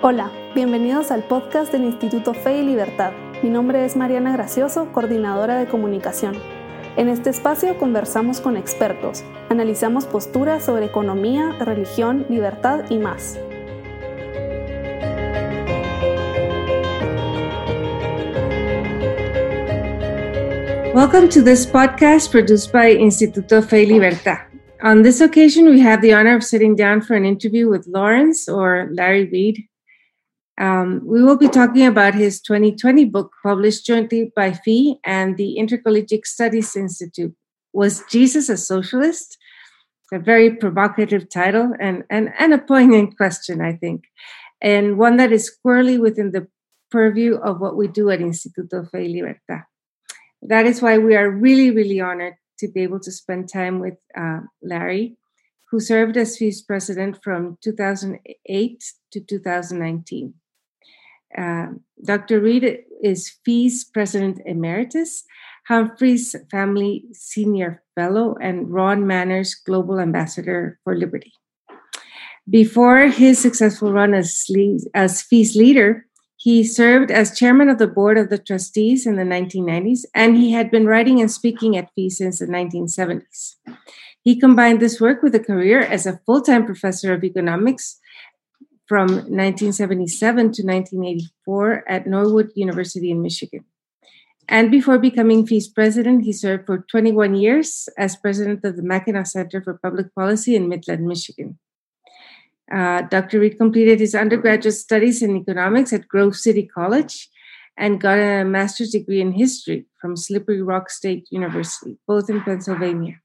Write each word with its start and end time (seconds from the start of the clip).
Hola, 0.00 0.30
bienvenidos 0.54 1.10
al 1.10 1.24
podcast 1.24 1.72
del 1.72 1.82
Instituto 1.82 2.32
Fe 2.32 2.58
y 2.58 2.62
Libertad. 2.62 3.10
Mi 3.42 3.50
nombre 3.50 3.84
es 3.84 3.96
Mariana 3.96 4.32
Gracioso, 4.32 4.92
coordinadora 4.92 5.58
de 5.58 5.66
comunicación. 5.66 6.36
En 6.96 7.08
este 7.08 7.30
espacio 7.30 7.76
conversamos 7.78 8.40
con 8.40 8.56
expertos, 8.56 9.24
analizamos 9.48 10.06
posturas 10.06 10.64
sobre 10.64 10.86
economía, 10.86 11.50
religión, 11.58 12.24
libertad 12.28 12.84
y 12.90 12.98
más. 12.98 13.40
Welcome 20.94 21.28
to 21.30 21.42
this 21.42 21.66
podcast 21.66 22.30
produced 22.30 22.70
by 22.72 22.92
Instituto 22.92 23.60
Fe 23.64 23.82
y 23.82 23.86
Libertad. 23.86 24.46
On 24.80 25.02
this 25.02 25.20
occasion, 25.20 25.68
we 25.68 25.80
have 25.80 26.00
the 26.02 26.14
honor 26.14 26.36
of 26.36 26.44
sitting 26.44 26.76
down 26.76 27.02
for 27.02 27.16
an 27.16 27.24
interview 27.24 27.68
with 27.68 27.88
Lawrence 27.88 28.48
or 28.48 28.88
Larry 28.92 29.24
Reed. 29.24 29.68
Um, 30.58 31.02
we 31.04 31.22
will 31.22 31.36
be 31.36 31.48
talking 31.48 31.86
about 31.86 32.14
his 32.14 32.40
2020 32.40 33.04
book 33.04 33.32
published 33.44 33.86
jointly 33.86 34.32
by 34.34 34.52
FEE 34.52 34.98
and 35.04 35.36
the 35.36 35.56
Intercollegiate 35.56 36.26
Studies 36.26 36.74
Institute. 36.74 37.34
Was 37.72 38.02
Jesus 38.10 38.48
a 38.48 38.56
socialist? 38.56 39.38
A 40.12 40.18
very 40.18 40.50
provocative 40.50 41.28
title 41.28 41.74
and, 41.78 42.02
and, 42.10 42.32
and 42.38 42.54
a 42.54 42.58
poignant 42.58 43.16
question, 43.16 43.60
I 43.60 43.74
think, 43.74 44.04
and 44.60 44.96
one 44.96 45.18
that 45.18 45.32
is 45.32 45.44
squarely 45.44 45.98
within 45.98 46.32
the 46.32 46.48
purview 46.90 47.36
of 47.36 47.60
what 47.60 47.76
we 47.76 47.88
do 47.88 48.08
at 48.08 48.20
Instituto 48.20 48.90
Fe 48.90 49.02
y 49.02 49.08
Libertad. 49.08 49.64
That 50.40 50.64
is 50.64 50.80
why 50.80 50.96
we 50.96 51.14
are 51.14 51.30
really, 51.30 51.70
really 51.70 52.00
honored 52.00 52.36
to 52.58 52.68
be 52.68 52.82
able 52.82 53.00
to 53.00 53.12
spend 53.12 53.52
time 53.52 53.80
with 53.80 53.98
uh, 54.16 54.40
Larry, 54.62 55.18
who 55.70 55.78
served 55.78 56.16
as 56.16 56.38
FEE's 56.38 56.62
president 56.62 57.18
from 57.22 57.58
2008 57.62 58.84
to 59.12 59.20
2019. 59.20 60.34
Uh, 61.36 61.66
Dr. 62.04 62.40
Reed 62.40 62.84
is 63.02 63.36
FEE's 63.44 63.84
president 63.84 64.40
emeritus, 64.46 65.24
Humphreys 65.66 66.34
Family 66.50 67.04
Senior 67.12 67.82
Fellow, 67.94 68.36
and 68.40 68.72
Ron 68.72 69.06
Manners 69.06 69.54
Global 69.54 70.00
Ambassador 70.00 70.78
for 70.84 70.96
Liberty. 70.96 71.32
Before 72.48 73.08
his 73.08 73.38
successful 73.38 73.92
run 73.92 74.14
as, 74.14 74.46
as 74.94 75.22
FEE's 75.22 75.54
leader, 75.54 76.06
he 76.38 76.64
served 76.64 77.10
as 77.10 77.36
chairman 77.36 77.68
of 77.68 77.78
the 77.78 77.86
board 77.88 78.16
of 78.16 78.30
the 78.30 78.38
trustees 78.38 79.06
in 79.06 79.16
the 79.16 79.24
1990s, 79.24 80.04
and 80.14 80.36
he 80.36 80.52
had 80.52 80.70
been 80.70 80.86
writing 80.86 81.20
and 81.20 81.30
speaking 81.30 81.76
at 81.76 81.90
FEE 81.94 82.08
since 82.08 82.38
the 82.38 82.46
1970s. 82.46 83.56
He 84.22 84.38
combined 84.38 84.80
this 84.80 85.00
work 85.00 85.22
with 85.22 85.34
a 85.34 85.40
career 85.40 85.80
as 85.80 86.06
a 86.06 86.20
full 86.24 86.40
time 86.40 86.64
professor 86.64 87.12
of 87.12 87.24
economics 87.24 87.98
from 88.88 89.08
1977 89.08 90.36
to 90.36 90.62
1984 90.62 91.84
at 91.88 92.06
Northwood 92.06 92.50
University 92.54 93.10
in 93.10 93.22
Michigan. 93.22 93.64
And 94.48 94.70
before 94.70 94.98
becoming 94.98 95.46
FEE's 95.46 95.68
president, 95.68 96.24
he 96.24 96.32
served 96.32 96.64
for 96.64 96.78
21 96.90 97.34
years 97.34 97.88
as 97.98 98.16
president 98.16 98.64
of 98.64 98.76
the 98.76 98.82
Mackinac 98.82 99.26
Center 99.26 99.60
for 99.60 99.74
Public 99.74 100.14
Policy 100.14 100.56
in 100.56 100.70
Midland, 100.70 101.06
Michigan. 101.06 101.58
Uh, 102.72 103.02
Dr. 103.02 103.40
Reed 103.40 103.58
completed 103.58 104.00
his 104.00 104.14
undergraduate 104.14 104.74
studies 104.74 105.22
in 105.22 105.36
economics 105.36 105.92
at 105.92 106.08
Grove 106.08 106.36
City 106.36 106.66
College 106.66 107.28
and 107.76 108.00
got 108.00 108.18
a 108.18 108.44
master's 108.44 108.90
degree 108.90 109.20
in 109.20 109.32
history 109.32 109.86
from 110.00 110.16
Slippery 110.16 110.62
Rock 110.62 110.90
State 110.90 111.28
University, 111.30 111.98
both 112.06 112.28
in 112.28 112.42
Pennsylvania. 112.42 113.20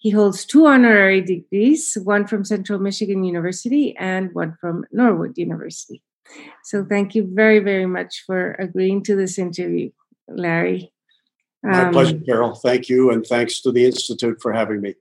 He 0.00 0.08
holds 0.08 0.46
two 0.46 0.66
honorary 0.66 1.20
degrees, 1.20 1.96
one 2.02 2.26
from 2.26 2.42
Central 2.42 2.78
Michigan 2.78 3.22
University 3.22 3.94
and 3.98 4.34
one 4.34 4.56
from 4.58 4.86
Northwood 4.90 5.36
University. 5.36 6.02
So 6.64 6.86
thank 6.88 7.14
you 7.14 7.28
very, 7.30 7.58
very 7.58 7.84
much 7.84 8.24
for 8.26 8.52
agreeing 8.52 9.02
to 9.04 9.14
this 9.14 9.38
interview, 9.38 9.90
Larry. 10.26 10.90
My 11.62 11.84
um, 11.84 11.92
pleasure, 11.92 12.18
Carol. 12.18 12.54
Thank 12.54 12.88
you, 12.88 13.10
and 13.10 13.26
thanks 13.26 13.60
to 13.60 13.72
the 13.72 13.84
Institute 13.84 14.38
for 14.40 14.54
having 14.54 14.80
me. 14.80 14.94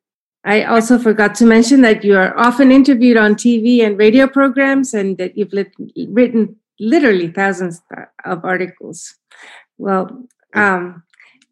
I 0.43 0.63
also 0.63 0.99
forgot 0.99 1.33
to 1.35 1.45
mention 1.45 1.79
that 1.81 2.03
you 2.03 2.17
are 2.17 2.37
often 2.37 2.69
interviewed 2.69 3.15
on 3.15 3.35
TV 3.35 3.81
and 3.85 3.97
radio 3.97 4.27
programs 4.27 4.93
and 4.93 5.17
that 5.17 5.37
you've 5.37 5.53
lit, 5.53 5.71
written 6.09 6.57
literally 6.77 7.29
thousands 7.29 7.81
of 8.25 8.43
articles. 8.43 9.15
Well, 9.77 10.27
um, 10.53 11.03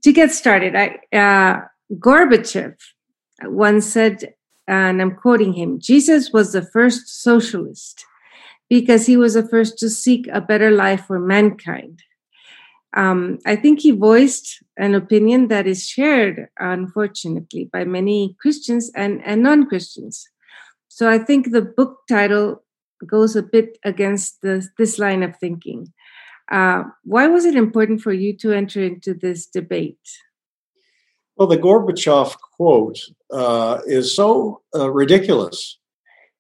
to 0.04 0.12
get 0.12 0.32
started, 0.32 0.76
I, 0.76 1.00
uh, 1.16 1.62
Gorbachev 1.94 2.76
once 3.44 3.86
said, 3.86 4.34
and 4.68 5.02
I'm 5.02 5.16
quoting 5.16 5.54
him 5.54 5.80
Jesus 5.80 6.32
was 6.32 6.52
the 6.52 6.62
first 6.62 7.22
socialist 7.22 8.06
because 8.70 9.06
he 9.06 9.16
was 9.16 9.36
the 9.36 9.48
first 9.48 9.78
to 9.80 9.90
seek 9.90 10.28
a 10.28 10.42
better 10.42 10.72
life 10.72 11.06
for 11.06 11.20
mankind 11.20 12.02
um, 12.98 13.38
I 13.46 13.56
think 13.56 13.82
he 13.82 13.92
voiced 13.92 14.64
an 14.78 14.96
opinion 14.96 15.50
that 15.50 15.68
is 15.68 15.88
shared, 15.88 16.48
unfortunately, 16.58 17.70
by 17.72 17.84
many 17.84 18.36
Christians 18.42 18.92
and, 18.96 19.22
and 19.24 19.44
non 19.44 19.68
Christians. 19.68 20.28
So 20.88 21.10
I 21.10 21.20
think 21.20 21.52
the 21.52 21.62
book 21.62 22.00
title 22.10 22.64
goes 23.06 23.36
a 23.36 23.44
bit 23.44 23.78
against 23.84 24.42
the, 24.42 24.68
this 24.78 24.98
line 24.98 25.22
of 25.22 25.38
thinking. 25.38 25.94
Uh, 26.52 26.86
why 27.04 27.28
was 27.28 27.46
it 27.46 27.56
important 27.56 28.02
for 28.02 28.14
you 28.14 28.36
to 28.38 28.54
enter 28.54 28.82
into 28.82 29.14
this 29.14 29.46
debate? 29.46 30.00
Well, 31.38 31.48
the 31.48 31.58
Gorbachev 31.58 32.36
quote 32.56 33.00
uh, 33.32 33.80
is 33.86 34.16
so 34.16 34.62
uh, 34.76 34.90
ridiculous 34.90 35.78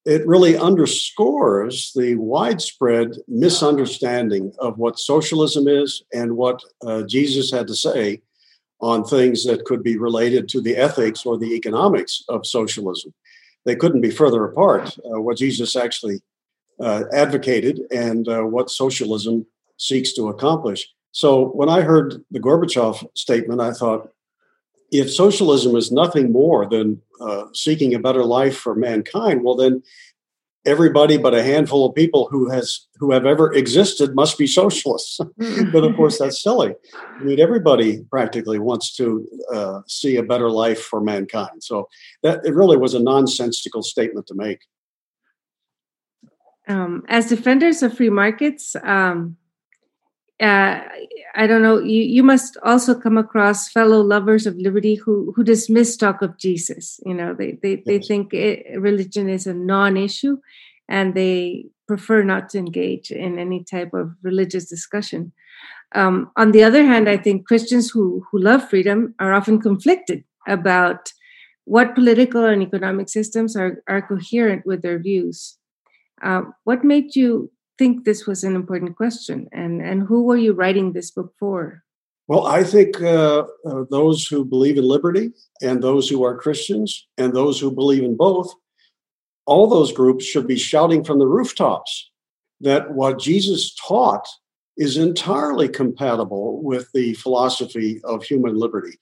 it 0.07 0.25
really 0.25 0.57
underscores 0.57 1.91
the 1.93 2.15
widespread 2.15 3.17
misunderstanding 3.27 4.53
of 4.59 4.77
what 4.77 4.97
socialism 4.97 5.67
is 5.67 6.01
and 6.13 6.37
what 6.37 6.61
uh, 6.85 7.03
Jesus 7.03 7.51
had 7.51 7.67
to 7.67 7.75
say 7.75 8.21
on 8.79 9.03
things 9.03 9.43
that 9.43 9.65
could 9.65 9.83
be 9.83 9.97
related 9.97 10.47
to 10.47 10.61
the 10.61 10.77
ethics 10.77 11.25
or 11.25 11.37
the 11.37 11.53
economics 11.53 12.23
of 12.29 12.45
socialism. 12.45 13.13
They 13.65 13.75
couldn't 13.75 13.99
be 13.99 14.09
further 14.09 14.45
apart, 14.45 14.97
uh, 14.99 15.19
what 15.19 15.35
Jesus 15.35 15.75
actually 15.75 16.21
uh, 16.79 17.03
advocated 17.11 17.81
and 17.91 18.29
uh, 18.29 18.43
what 18.43 18.69
socialism 18.69 19.45
seeks 19.75 20.13
to 20.13 20.29
accomplish. 20.29 20.87
So 21.11 21.47
when 21.49 21.67
I 21.67 21.81
heard 21.81 22.23
the 22.31 22.39
Gorbachev 22.39 23.05
statement, 23.17 23.59
I 23.59 23.73
thought, 23.73 24.09
if 24.91 25.13
socialism 25.13 25.75
is 25.75 25.91
nothing 25.91 26.31
more 26.31 26.67
than 26.67 27.01
uh, 27.19 27.45
seeking 27.53 27.93
a 27.93 27.99
better 27.99 28.23
life 28.23 28.57
for 28.57 28.75
mankind, 28.75 29.43
well, 29.43 29.55
then 29.55 29.83
everybody 30.65 31.17
but 31.17 31.33
a 31.33 31.41
handful 31.41 31.85
of 31.85 31.95
people 31.95 32.27
who 32.29 32.49
has 32.49 32.87
who 32.97 33.11
have 33.11 33.25
ever 33.25 33.53
existed 33.53 34.13
must 34.15 34.37
be 34.37 34.45
socialists. 34.45 35.19
but 35.71 35.83
of 35.83 35.95
course, 35.95 36.19
that's 36.19 36.41
silly. 36.41 36.75
I 36.93 37.23
mean, 37.23 37.39
everybody 37.39 38.03
practically 38.09 38.59
wants 38.59 38.95
to 38.97 39.27
uh, 39.53 39.81
see 39.87 40.17
a 40.17 40.23
better 40.23 40.49
life 40.49 40.81
for 40.81 41.01
mankind. 41.01 41.63
So 41.63 41.87
that 42.23 42.45
it 42.45 42.53
really 42.53 42.77
was 42.77 42.93
a 42.93 42.99
nonsensical 42.99 43.81
statement 43.81 44.27
to 44.27 44.35
make. 44.35 44.59
Um, 46.67 47.05
as 47.07 47.29
defenders 47.29 47.81
of 47.81 47.95
free 47.95 48.09
markets, 48.09 48.75
um, 48.83 49.37
uh, 50.39 50.81
I 51.35 51.47
don't 51.47 51.63
know. 51.63 51.79
You 51.79 52.03
you 52.03 52.23
must 52.23 52.57
also 52.63 52.93
come 52.93 53.17
across 53.17 53.69
fellow 53.69 54.01
lovers 54.01 54.45
of 54.45 54.55
liberty 54.57 54.95
who 54.95 55.33
who 55.35 55.43
dismiss 55.43 55.97
talk 55.97 56.21
of 56.21 56.37
Jesus. 56.37 56.99
You 57.05 57.15
know, 57.15 57.33
they 57.33 57.57
they 57.63 57.83
they 57.85 57.99
think 57.99 58.33
it, 58.33 58.79
religion 58.79 59.29
is 59.29 59.47
a 59.47 59.53
non-issue, 59.53 60.37
and 60.87 61.15
they 61.15 61.65
prefer 61.87 62.23
not 62.23 62.49
to 62.49 62.59
engage 62.59 63.09
in 63.09 63.39
any 63.39 63.63
type 63.63 63.93
of 63.93 64.11
religious 64.21 64.69
discussion. 64.69 65.31
Um, 65.95 66.31
on 66.35 66.51
the 66.51 66.63
other 66.63 66.83
hand, 66.83 67.09
I 67.09 67.17
think 67.17 67.47
Christians 67.47 67.89
who 67.89 68.23
who 68.31 68.39
love 68.39 68.69
freedom 68.69 69.15
are 69.19 69.33
often 69.33 69.59
conflicted 69.59 70.23
about 70.47 71.13
what 71.65 71.95
political 71.95 72.45
and 72.45 72.61
economic 72.61 73.09
systems 73.09 73.55
are 73.55 73.83
are 73.87 74.01
coherent 74.01 74.67
with 74.67 74.83
their 74.83 74.99
views. 74.99 75.57
Uh, 76.21 76.41
what 76.63 76.83
made 76.83 77.15
you 77.15 77.51
think 77.77 78.03
this 78.03 78.25
was 78.25 78.43
an 78.43 78.55
important 78.55 78.95
question 78.95 79.47
and 79.51 79.81
and 79.81 80.03
who 80.03 80.23
were 80.23 80.37
you 80.37 80.53
writing 80.53 80.93
this 80.93 81.11
book 81.11 81.33
for? 81.39 81.83
Well 82.27 82.45
i 82.45 82.63
think 82.63 83.01
uh, 83.01 83.43
uh, 83.65 83.83
those 83.89 84.27
who 84.27 84.43
believe 84.43 84.77
in 84.77 84.83
liberty 84.83 85.31
and 85.61 85.81
those 85.81 86.09
who 86.09 86.23
are 86.23 86.37
christians 86.37 87.07
and 87.17 87.33
those 87.33 87.59
who 87.59 87.71
believe 87.71 88.03
in 88.03 88.17
both 88.17 88.53
all 89.45 89.67
those 89.67 89.93
groups 89.93 90.25
should 90.25 90.45
be 90.45 90.57
shouting 90.57 91.03
from 91.05 91.19
the 91.19 91.27
rooftops 91.27 92.11
that 92.59 92.91
what 92.91 93.19
jesus 93.19 93.73
taught 93.75 94.27
is 94.77 94.95
entirely 94.95 95.67
compatible 95.67 96.61
with 96.61 96.91
the 96.93 97.13
philosophy 97.15 97.99
of 98.03 98.23
human 98.23 98.55
liberty. 98.55 98.99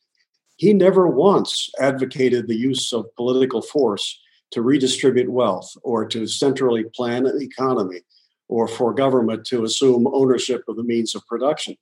He 0.57 0.73
never 0.73 1.07
once 1.07 1.69
advocated 1.79 2.47
the 2.47 2.55
use 2.55 2.93
of 2.93 3.13
political 3.17 3.61
force 3.61 4.21
to 4.51 4.61
redistribute 4.61 5.29
wealth 5.29 5.69
or 5.83 6.05
to 6.07 6.27
centrally 6.27 6.85
plan 6.95 7.25
an 7.25 7.41
economy 7.41 8.01
or 8.47 8.67
for 8.67 8.93
government 8.93 9.45
to 9.47 9.63
assume 9.63 10.07
ownership 10.07 10.63
of 10.67 10.75
the 10.75 10.83
means 10.83 11.15
of 11.15 11.25
production. 11.27 11.75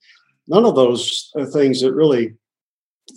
None 0.47 0.65
of 0.65 0.75
those 0.75 1.31
are 1.35 1.45
things 1.45 1.81
that 1.81 1.93
really 1.93 2.33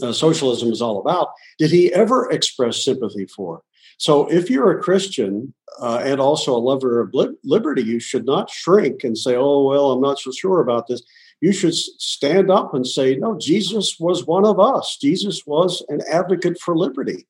uh, 0.03 0.13
socialism 0.13 0.71
is 0.71 0.83
all 0.83 1.01
about 1.01 1.29
did 1.59 1.71
he 1.71 1.93
ever 1.93 2.31
express 2.31 2.85
sympathy 2.85 3.27
for. 3.27 3.63
So 3.99 4.31
if 4.31 4.51
you're 4.51 4.77
a 4.77 4.83
Christian 4.83 5.55
uh, 5.81 6.03
and 6.05 6.21
also 6.21 6.55
a 6.55 6.59
lover 6.59 7.01
of 7.01 7.15
liberty, 7.45 7.83
you 7.83 7.99
should 7.99 8.27
not 8.27 8.51
shrink 8.51 9.05
and 9.05 9.17
say, 9.17 9.37
oh, 9.37 9.65
well, 9.65 9.93
I'm 9.93 10.03
not 10.03 10.19
so 10.19 10.33
sure 10.33 10.61
about 10.61 10.87
this. 10.89 11.03
You 11.41 11.53
should 11.53 11.75
stand 11.75 12.51
up 12.51 12.75
and 12.75 12.87
say, 12.87 13.17
no, 13.17 13.39
Jesus 13.39 13.97
was 13.99 14.27
one 14.27 14.47
of 14.47 14.59
us. 14.59 14.99
Jesus 15.01 15.43
was 15.47 15.85
an 15.89 16.01
advocate 16.11 16.59
for 16.59 16.77
liberty. 16.77 17.27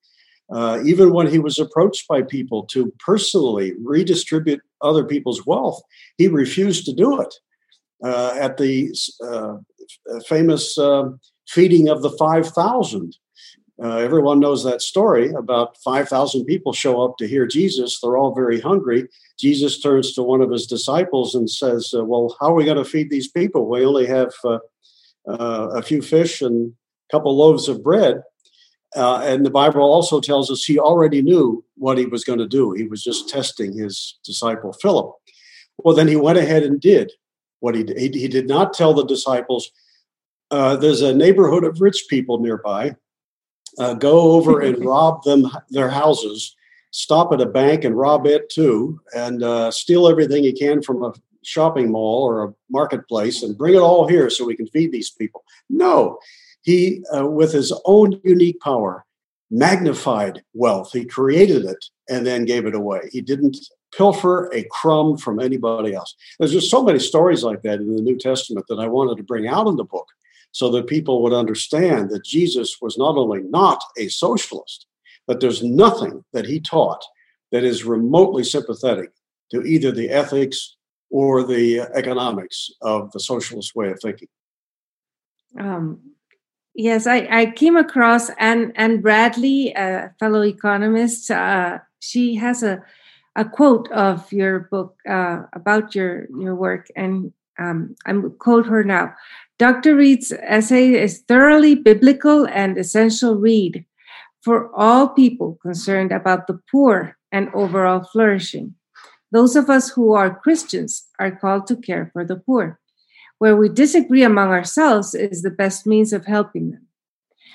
Uh, 0.53 0.81
even 0.85 1.13
when 1.13 1.27
he 1.27 1.39
was 1.39 1.59
approached 1.59 2.07
by 2.09 2.23
people 2.23 2.65
to 2.65 2.93
personally 3.05 3.73
redistribute 3.83 4.61
other 4.81 5.05
people's 5.05 5.45
wealth, 5.45 5.83
he 6.19 6.29
refused 6.29 6.85
to 6.85 6.93
do 6.93 7.21
it. 7.21 7.35
Uh, 8.05 8.37
at 8.39 8.59
the 8.59 8.95
uh, 9.25 9.57
famous 10.29 10.77
uh, 10.79 11.09
feeding 11.49 11.89
of 11.89 12.03
the 12.03 12.11
5,000, 12.11 13.17
uh, 13.83 13.97
everyone 13.97 14.39
knows 14.39 14.65
that 14.65 14.83
story. 14.83 15.33
About 15.33 15.77
5,000 15.79 16.45
people 16.45 16.73
show 16.73 17.03
up 17.03 17.17
to 17.19 17.27
hear 17.27 17.47
Jesus. 17.47 17.99
They're 18.01 18.17
all 18.17 18.35
very 18.35 18.61
hungry. 18.61 19.09
Jesus 19.39 19.81
turns 19.81 20.13
to 20.15 20.23
one 20.23 20.43
of 20.43 20.51
his 20.51 20.67
disciples 20.67 21.35
and 21.35 21.51
says, 21.51 21.93
uh, 21.97 22.05
Well, 22.05 22.37
how 22.39 22.53
are 22.53 22.55
we 22.55 22.65
going 22.65 22.77
to 22.77 22.85
feed 22.85 23.11
these 23.11 23.29
people? 23.29 23.69
We 23.69 23.85
only 23.85 24.07
have 24.07 24.33
a 25.27 25.83
few 25.83 26.03
fish 26.03 26.43
and 26.43 26.73
a 27.11 27.17
couple 27.17 27.37
loaves 27.37 27.69
of 27.69 27.83
bread. 27.83 28.23
Uh, 28.97 29.21
and 29.25 29.45
the 29.45 29.51
Bible 29.51 29.83
also 29.83 30.21
tells 30.21 30.51
us 30.51 30.65
he 30.65 30.79
already 30.79 31.21
knew 31.21 31.63
what 31.77 31.99
he 31.99 32.07
was 32.07 32.25
going 32.25 32.39
to 32.39 32.49
do. 32.49 32.73
He 32.73 32.85
was 32.85 33.05
just 33.05 33.29
testing 33.29 33.77
his 33.77 34.19
disciple 34.25 34.73
Philip. 34.73 35.13
Well, 35.79 35.95
then 35.95 36.09
he 36.09 36.17
went 36.17 36.39
ahead 36.39 36.63
and 36.63 36.81
did 36.81 37.13
what 37.61 37.75
he 37.75 37.85
did. 37.85 37.99
He, 37.99 38.09
he 38.19 38.29
did 38.29 38.49
not 38.49 38.73
tell 38.73 38.95
the 38.95 39.05
disciples, 39.05 39.71
uh, 40.51 40.77
There's 40.77 41.03
a 41.03 41.15
neighborhood 41.15 41.65
of 41.65 41.81
rich 41.81 42.07
people 42.09 42.39
nearby 42.39 42.97
uh, 43.79 43.95
go 43.95 44.33
over 44.33 44.61
and 44.63 44.85
rob 44.85 45.23
them 45.25 45.51
their 45.71 45.91
houses, 45.91 46.57
stop 46.91 47.33
at 47.33 47.41
a 47.41 47.47
bank 47.47 47.85
and 47.85 47.97
rob 47.97 48.27
it 48.27 48.49
too, 48.49 49.01
and 49.15 49.43
uh, 49.43 49.71
steal 49.71 50.09
everything 50.09 50.45
you 50.45 50.55
can 50.55 50.83
from 50.83 51.03
a 51.03 51.13
shopping 51.45 51.93
mall 51.93 52.25
or 52.25 52.45
a 52.45 52.55
marketplace 52.71 53.43
and 53.43 53.59
bring 53.59 53.75
it 53.75 53.79
all 53.79 54.09
here 54.09 54.29
so 54.31 54.45
we 54.45 54.57
can 54.57 54.67
feed 54.67 54.91
these 54.91 55.11
people. 55.11 55.45
No, 55.69 56.19
he, 56.67 57.05
uh, 57.17 57.25
with 57.25 57.53
his 57.53 57.73
own 57.85 58.21
unique 58.25 58.61
power, 58.61 59.07
magnified 59.53 60.43
wealth. 60.53 60.91
He 60.93 61.05
created 61.05 61.65
it 61.65 61.85
and 62.11 62.27
then 62.27 62.45
gave 62.45 62.67
it 62.67 62.75
away. 62.75 63.03
He 63.13 63.21
didn't 63.21 63.57
pilfer 63.97 64.51
a 64.53 64.67
crumb 64.73 65.17
from 65.17 65.39
anybody 65.39 65.95
else. 65.95 66.17
There's 66.39 66.53
just 66.53 66.69
so 66.69 66.83
many 66.83 66.99
stories 66.99 67.45
like 67.45 67.63
that 67.63 67.79
in 67.79 67.95
the 67.95 68.03
New 68.03 68.19
Testament 68.19 68.67
that 68.69 68.81
I 68.81 68.89
wanted 68.89 69.17
to 69.19 69.23
bring 69.23 69.47
out 69.47 69.69
in 69.69 69.77
the 69.77 69.85
book 69.85 70.09
so 70.51 70.69
that 70.73 70.89
people 70.89 71.23
would 71.23 71.33
understand 71.33 72.11
that 72.11 72.25
Jesus 72.25 72.79
was 72.83 72.99
not 72.99 73.17
only 73.17 73.43
not 73.43 73.81
a 73.97 74.09
socialist, 74.09 74.87
but 75.29 75.39
there's 75.39 75.63
nothing 75.63 76.25
that 76.33 76.47
he 76.47 76.59
taught 76.59 77.05
that 77.53 77.63
is 77.63 77.85
remotely 77.85 78.43
sympathetic 78.43 79.13
to 79.53 79.63
either 79.63 79.93
the 79.93 80.11
ethics 80.11 80.77
or 81.11 81.45
the 81.45 81.83
economics 81.95 82.71
of 82.83 83.13
the 83.13 83.21
socialist 83.21 83.77
way 83.77 83.89
of 83.91 84.01
thinking. 84.01 84.29
Um, 85.57 86.16
yes, 86.77 87.07
I, 87.07 87.27
I, 87.31 87.47
came 87.47 87.77
across 87.77 88.31
Anne, 88.39 88.73
Anne 88.77 89.01
Bradley, 89.01 89.73
a 89.75 90.15
fellow 90.21 90.43
economist. 90.43 91.31
Uh, 91.31 91.79
she 92.01 92.37
has 92.37 92.63
a, 92.63 92.83
a 93.35 93.45
quote 93.45 93.91
of 93.91 94.33
your 94.33 94.61
book 94.71 94.97
uh, 95.09 95.43
about 95.53 95.95
your, 95.95 96.27
your 96.39 96.55
work, 96.55 96.89
and 96.95 97.33
um, 97.59 97.97
I'm 98.07 98.31
quote 98.39 98.67
her 98.67 98.85
now. 98.85 99.15
Dr. 99.59 99.97
Reed's 99.97 100.33
essay 100.33 100.93
is 100.93 101.23
thoroughly 101.27 101.75
biblical 101.75 102.47
and 102.47 102.77
essential 102.77 103.37
read 103.37 103.85
for 104.43 104.71
all 104.77 105.09
people 105.09 105.59
concerned 105.63 106.13
about 106.13 106.47
the 106.47 106.61
poor 106.71 107.17
and 107.33 107.49
overall 107.55 108.05
flourishing. 108.05 108.75
Those 109.33 109.57
of 109.57 109.69
us 109.69 109.91
who 109.91 110.13
are 110.13 110.39
Christians 110.39 111.09
are 111.19 111.33
called 111.33 111.67
to 111.69 111.77
care 111.77 112.11
for 112.13 112.25
the 112.25 112.37
poor. 112.37 112.79
Where 113.39 113.57
we 113.57 113.69
disagree 113.69 114.23
among 114.23 114.49
ourselves 114.49 115.15
is 115.15 115.43
the 115.43 115.51
best 115.51 115.87
means 115.87 116.13
of 116.13 116.27
helping 116.27 116.71
them. 116.71 116.87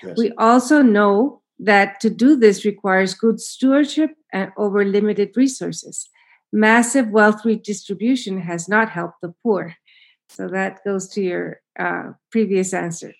Yes. 0.03 0.17
We 0.17 0.31
also 0.37 0.81
know 0.81 1.41
that 1.59 1.99
to 2.01 2.09
do 2.09 2.35
this 2.35 2.65
requires 2.65 3.13
good 3.13 3.39
stewardship 3.39 4.11
and 4.33 4.51
over 4.57 4.83
limited 4.83 5.31
resources. 5.35 6.09
Massive 6.51 7.09
wealth 7.09 7.45
redistribution 7.45 8.41
has 8.41 8.67
not 8.67 8.89
helped 8.89 9.21
the 9.21 9.33
poor. 9.43 9.75
So 10.29 10.47
that 10.47 10.83
goes 10.83 11.07
to 11.09 11.21
your 11.21 11.61
uh, 11.79 12.11
previous 12.31 12.73
answer. 12.73 13.13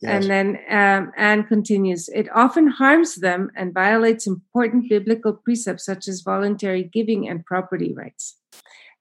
Yes. 0.00 0.24
And 0.24 0.30
then 0.30 0.58
um, 0.68 1.12
Anne 1.16 1.44
continues 1.44 2.08
it 2.08 2.28
often 2.34 2.66
harms 2.66 3.16
them 3.16 3.50
and 3.56 3.72
violates 3.72 4.26
important 4.26 4.88
biblical 4.88 5.32
precepts 5.32 5.84
such 5.84 6.08
as 6.08 6.22
voluntary 6.22 6.82
giving 6.82 7.28
and 7.28 7.44
property 7.44 7.94
rights. 7.94 8.36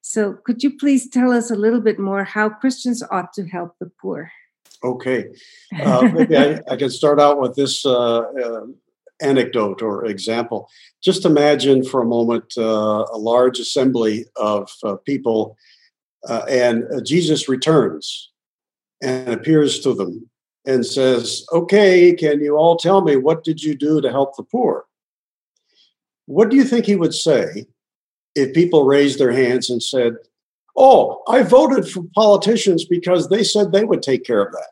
So, 0.02 0.34
could 0.34 0.64
you 0.64 0.78
please 0.78 1.10
tell 1.10 1.32
us 1.32 1.52
a 1.52 1.56
little 1.56 1.80
bit 1.80 2.00
more 2.00 2.24
how 2.24 2.50
Christians 2.50 3.04
ought 3.12 3.34
to 3.34 3.46
help 3.48 3.76
the 3.80 3.92
poor? 4.02 4.32
Okay. 4.84 5.28
Uh, 5.82 6.10
maybe 6.14 6.36
I, 6.36 6.60
I, 6.70 6.76
can 6.76 6.90
start 6.90 7.18
out 7.18 7.40
with 7.40 7.56
this 7.56 7.86
uh, 7.86 8.20
uh, 8.20 8.66
anecdote 9.22 9.82
or 9.82 10.06
example. 10.06 10.70
Just 11.02 11.24
imagine 11.24 11.86
for 11.86 12.02
a 12.02 12.06
moment 12.06 12.54
uh, 12.58 13.06
a 13.14 13.18
large 13.18 13.58
assembly 13.58 14.26
of 14.36 14.70
uh, 14.84 14.98
people 14.98 15.56
uh, 16.28 16.44
and 16.50 16.84
Jesus 17.06 17.48
returns 17.48 18.32
and 19.02 19.30
appears 19.30 19.80
to 19.80 19.94
them 19.94 20.30
and 20.66 20.86
says, 20.86 21.46
Okay, 21.54 22.14
can 22.14 22.42
you 22.42 22.58
all 22.58 22.76
tell 22.76 23.02
me 23.02 23.16
what 23.16 23.46
did 23.46 23.64
you 23.64 23.76
do 23.76 24.02
to 24.02 24.12
help 24.12 24.36
the 24.36 24.44
poor? 24.44 24.86
What 26.26 26.50
do 26.50 26.58
you 26.58 26.66
think 26.66 26.86
he 26.86 26.98
would 26.98 27.14
say 27.14 27.66
if 28.36 28.54
people 28.54 28.86
raised 28.86 29.20
their 29.20 29.32
hands 29.32 29.70
and 29.70 29.82
said, 29.82 30.16
Oh, 30.78 31.22
I 31.28 31.44
voted 31.44 31.88
for 31.88 32.04
politicians 32.16 32.86
because 32.86 33.30
they 33.30 33.44
said 33.44 33.72
they 33.72 33.84
would 33.84 34.02
take 34.02 34.24
care 34.24 34.42
of 34.42 34.52
that? 34.54 34.70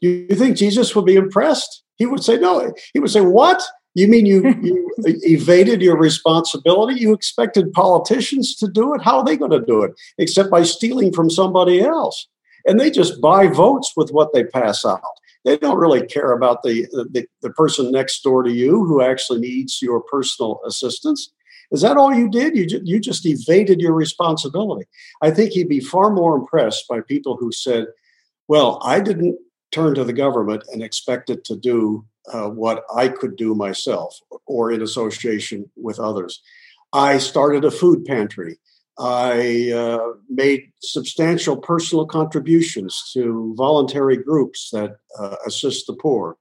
Do 0.00 0.08
you 0.08 0.36
think 0.36 0.56
Jesus 0.56 0.94
would 0.94 1.04
be 1.04 1.16
impressed? 1.16 1.82
He 1.96 2.06
would 2.06 2.24
say, 2.24 2.36
No. 2.36 2.72
He 2.92 3.00
would 3.00 3.10
say, 3.10 3.20
What? 3.20 3.62
You 3.94 4.08
mean 4.08 4.26
you, 4.26 4.42
you 4.62 4.94
evaded 4.98 5.82
your 5.82 5.98
responsibility? 5.98 7.00
You 7.00 7.12
expected 7.12 7.72
politicians 7.72 8.54
to 8.56 8.68
do 8.68 8.94
it? 8.94 9.02
How 9.02 9.18
are 9.18 9.24
they 9.24 9.36
going 9.36 9.50
to 9.52 9.64
do 9.64 9.82
it 9.82 9.92
except 10.18 10.50
by 10.50 10.62
stealing 10.62 11.12
from 11.12 11.30
somebody 11.30 11.80
else? 11.80 12.28
And 12.66 12.80
they 12.80 12.90
just 12.90 13.20
buy 13.20 13.46
votes 13.46 13.92
with 13.96 14.10
what 14.10 14.32
they 14.32 14.44
pass 14.44 14.84
out. 14.84 15.00
They 15.44 15.56
don't 15.56 15.78
really 15.78 16.04
care 16.04 16.32
about 16.32 16.64
the, 16.64 16.86
the, 16.90 17.24
the 17.40 17.50
person 17.50 17.92
next 17.92 18.20
door 18.22 18.42
to 18.42 18.50
you 18.50 18.84
who 18.84 19.00
actually 19.00 19.38
needs 19.38 19.80
your 19.80 20.00
personal 20.00 20.60
assistance. 20.66 21.32
Is 21.72 21.82
that 21.82 21.96
all 21.96 22.14
you 22.14 22.28
did? 22.28 22.56
You, 22.56 22.66
ju- 22.66 22.82
you 22.84 23.00
just 23.00 23.26
evaded 23.26 23.80
your 23.80 23.92
responsibility. 23.92 24.86
I 25.22 25.30
think 25.30 25.52
he'd 25.52 25.68
be 25.68 25.80
far 25.80 26.10
more 26.10 26.36
impressed 26.36 26.86
by 26.88 27.00
people 27.00 27.36
who 27.36 27.52
said, 27.52 27.86
Well, 28.48 28.80
I 28.82 29.00
didn't 29.00 29.38
turn 29.72 29.94
to 29.94 30.04
the 30.04 30.12
government 30.12 30.62
and 30.72 30.82
expect 30.82 31.28
it 31.30 31.44
to 31.44 31.56
do 31.56 32.04
uh, 32.32 32.48
what 32.48 32.84
I 32.94 33.08
could 33.08 33.36
do 33.36 33.54
myself 33.54 34.18
or 34.46 34.72
in 34.72 34.82
association 34.82 35.70
with 35.76 35.98
others. 35.98 36.42
I 36.92 37.18
started 37.18 37.64
a 37.64 37.70
food 37.70 38.04
pantry. 38.04 38.58
I 38.98 39.72
uh, 39.72 40.12
made 40.30 40.72
substantial 40.80 41.56
personal 41.56 42.06
contributions 42.06 43.10
to 43.12 43.54
voluntary 43.56 44.16
groups 44.16 44.70
that 44.72 44.96
uh, 45.18 45.36
assist 45.46 45.86
the 45.86 45.92
poor. 45.94 46.38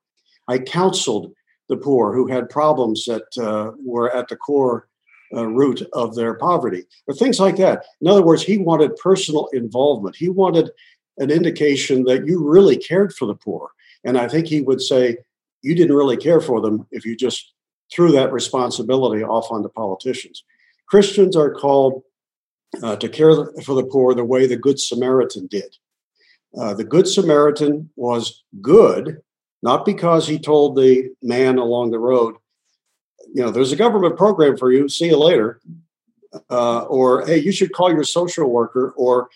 I 0.47 0.59
counseled 0.59 1.33
the 1.67 1.77
poor 1.77 2.13
who 2.13 2.27
had 2.27 2.49
problems 2.49 3.05
that 3.05 3.37
uh, 3.37 3.71
were 3.83 4.15
at 4.15 4.29
the 4.29 4.37
core 4.37 4.87
uh, 5.33 5.45
root 5.47 5.81
of 5.93 6.15
their 6.15 6.35
poverty, 6.35 6.83
or 7.07 7.13
things 7.13 7.39
like 7.39 7.57
that. 7.57 7.85
In 8.01 8.07
other 8.07 8.23
words, 8.23 8.43
he 8.43 8.57
wanted 8.57 8.95
personal 8.97 9.47
involvement. 9.53 10.15
He 10.15 10.29
wanted 10.29 10.69
an 11.17 11.31
indication 11.31 12.03
that 12.05 12.25
you 12.25 12.43
really 12.43 12.77
cared 12.77 13.13
for 13.13 13.25
the 13.25 13.35
poor. 13.35 13.71
And 14.03 14.17
I 14.17 14.27
think 14.27 14.47
he 14.47 14.61
would 14.61 14.81
say, 14.81 15.17
you 15.61 15.73
didn't 15.75 15.95
really 15.95 16.17
care 16.17 16.41
for 16.41 16.61
them 16.61 16.85
if 16.91 17.05
you 17.05 17.15
just 17.15 17.53
threw 17.91 18.11
that 18.11 18.31
responsibility 18.31 19.23
off 19.23 19.51
onto 19.51 19.69
politicians. 19.69 20.43
Christians 20.87 21.35
are 21.35 21.53
called 21.53 22.03
uh, 22.83 22.95
to 22.97 23.09
care 23.09 23.33
for 23.63 23.73
the 23.73 23.85
poor 23.85 24.13
the 24.13 24.23
way 24.23 24.45
the 24.45 24.57
Good 24.57 24.79
Samaritan 24.79 25.47
did. 25.47 25.75
Uh, 26.57 26.73
the 26.73 26.83
Good 26.83 27.07
Samaritan 27.07 27.89
was 27.95 28.43
good, 28.61 29.21
not 29.63 29.85
because 29.85 30.27
he 30.27 30.39
told 30.39 30.75
the 30.75 31.09
man 31.21 31.57
along 31.57 31.91
the 31.91 31.99
road, 31.99 32.35
you 33.33 33.41
know, 33.41 33.51
there's 33.51 33.71
a 33.71 33.77
government 33.77 34.17
program 34.17 34.57
for 34.57 34.71
you, 34.71 34.87
see 34.89 35.07
you 35.07 35.17
later. 35.17 35.59
Uh, 36.49 36.81
or, 36.83 37.25
hey, 37.25 37.37
you 37.37 37.51
should 37.51 37.71
call 37.71 37.91
your 37.91 38.03
social 38.03 38.49
worker, 38.49 38.93
or 38.97 39.29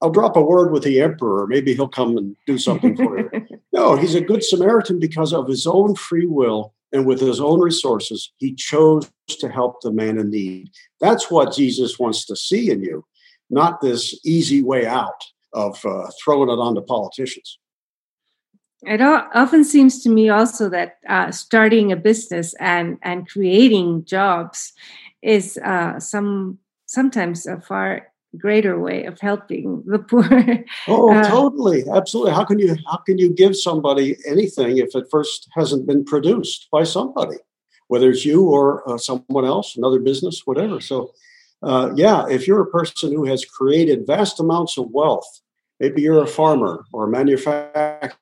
I'll 0.00 0.10
drop 0.10 0.36
a 0.36 0.42
word 0.42 0.70
with 0.70 0.84
the 0.84 1.00
emperor. 1.00 1.46
Maybe 1.46 1.74
he'll 1.74 1.88
come 1.88 2.16
and 2.16 2.36
do 2.46 2.58
something 2.58 2.96
for 2.96 3.18
you. 3.18 3.30
no, 3.72 3.96
he's 3.96 4.14
a 4.14 4.20
good 4.20 4.44
Samaritan 4.44 5.00
because 5.00 5.32
of 5.32 5.48
his 5.48 5.66
own 5.66 5.96
free 5.96 6.26
will 6.26 6.74
and 6.92 7.06
with 7.06 7.20
his 7.20 7.40
own 7.40 7.60
resources, 7.60 8.32
he 8.38 8.54
chose 8.54 9.10
to 9.28 9.48
help 9.48 9.82
the 9.82 9.92
man 9.92 10.18
in 10.18 10.30
need. 10.30 10.70
That's 11.00 11.30
what 11.30 11.54
Jesus 11.54 11.98
wants 11.98 12.24
to 12.26 12.36
see 12.36 12.70
in 12.70 12.82
you, 12.82 13.04
not 13.50 13.80
this 13.80 14.18
easy 14.24 14.62
way 14.62 14.86
out 14.86 15.22
of 15.52 15.84
uh, 15.84 16.08
throwing 16.22 16.48
it 16.48 16.60
onto 16.60 16.80
politicians. 16.82 17.58
It 18.82 19.00
often 19.00 19.64
seems 19.64 20.02
to 20.02 20.08
me 20.08 20.28
also 20.28 20.68
that 20.68 20.98
uh, 21.08 21.30
starting 21.30 21.90
a 21.90 21.96
business 21.96 22.54
and 22.60 22.98
and 23.02 23.28
creating 23.28 24.04
jobs 24.04 24.72
is 25.22 25.58
uh, 25.58 25.98
some 25.98 26.58
sometimes 26.86 27.46
a 27.46 27.60
far 27.60 28.08
greater 28.36 28.78
way 28.78 29.04
of 29.04 29.18
helping 29.20 29.82
the 29.86 29.98
poor. 29.98 30.24
oh, 30.88 31.12
uh, 31.12 31.28
totally, 31.28 31.84
absolutely. 31.92 32.32
How 32.32 32.44
can 32.44 32.58
you 32.58 32.76
how 32.86 32.98
can 32.98 33.18
you 33.18 33.30
give 33.30 33.56
somebody 33.56 34.16
anything 34.26 34.78
if 34.78 34.94
it 34.94 35.06
first 35.10 35.48
hasn't 35.54 35.86
been 35.86 36.04
produced 36.04 36.68
by 36.70 36.84
somebody, 36.84 37.36
whether 37.88 38.10
it's 38.10 38.24
you 38.24 38.48
or 38.48 38.88
uh, 38.88 38.98
someone 38.98 39.44
else, 39.44 39.76
another 39.76 39.98
business, 39.98 40.42
whatever. 40.46 40.80
So, 40.80 41.14
uh, 41.64 41.90
yeah, 41.96 42.28
if 42.28 42.46
you're 42.46 42.62
a 42.62 42.70
person 42.70 43.12
who 43.12 43.24
has 43.24 43.44
created 43.44 44.06
vast 44.06 44.38
amounts 44.38 44.78
of 44.78 44.90
wealth, 44.90 45.40
maybe 45.80 46.02
you're 46.02 46.22
a 46.22 46.28
farmer 46.28 46.84
or 46.92 47.06
a 47.06 47.10
manufacturer 47.10 48.12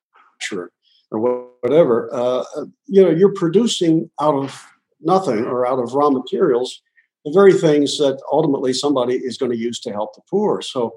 or 1.11 1.21
whatever, 1.62 2.11
uh, 2.12 2.45
you 2.87 3.02
know, 3.02 3.11
you're 3.11 3.35
producing 3.35 4.11
out 4.21 4.35
of 4.35 4.66
nothing 5.00 5.45
or 5.45 5.66
out 5.66 5.78
of 5.78 5.95
raw 5.95 6.11
materials 6.11 6.83
the 7.25 7.33
very 7.33 7.52
things 7.52 7.99
that 7.99 8.23
ultimately 8.33 8.73
somebody 8.73 9.14
is 9.14 9.37
going 9.37 9.50
to 9.50 9.59
use 9.59 9.81
to 9.81 9.93
help 9.93 10.14
the 10.14 10.23
poor. 10.31 10.62
So 10.62 10.95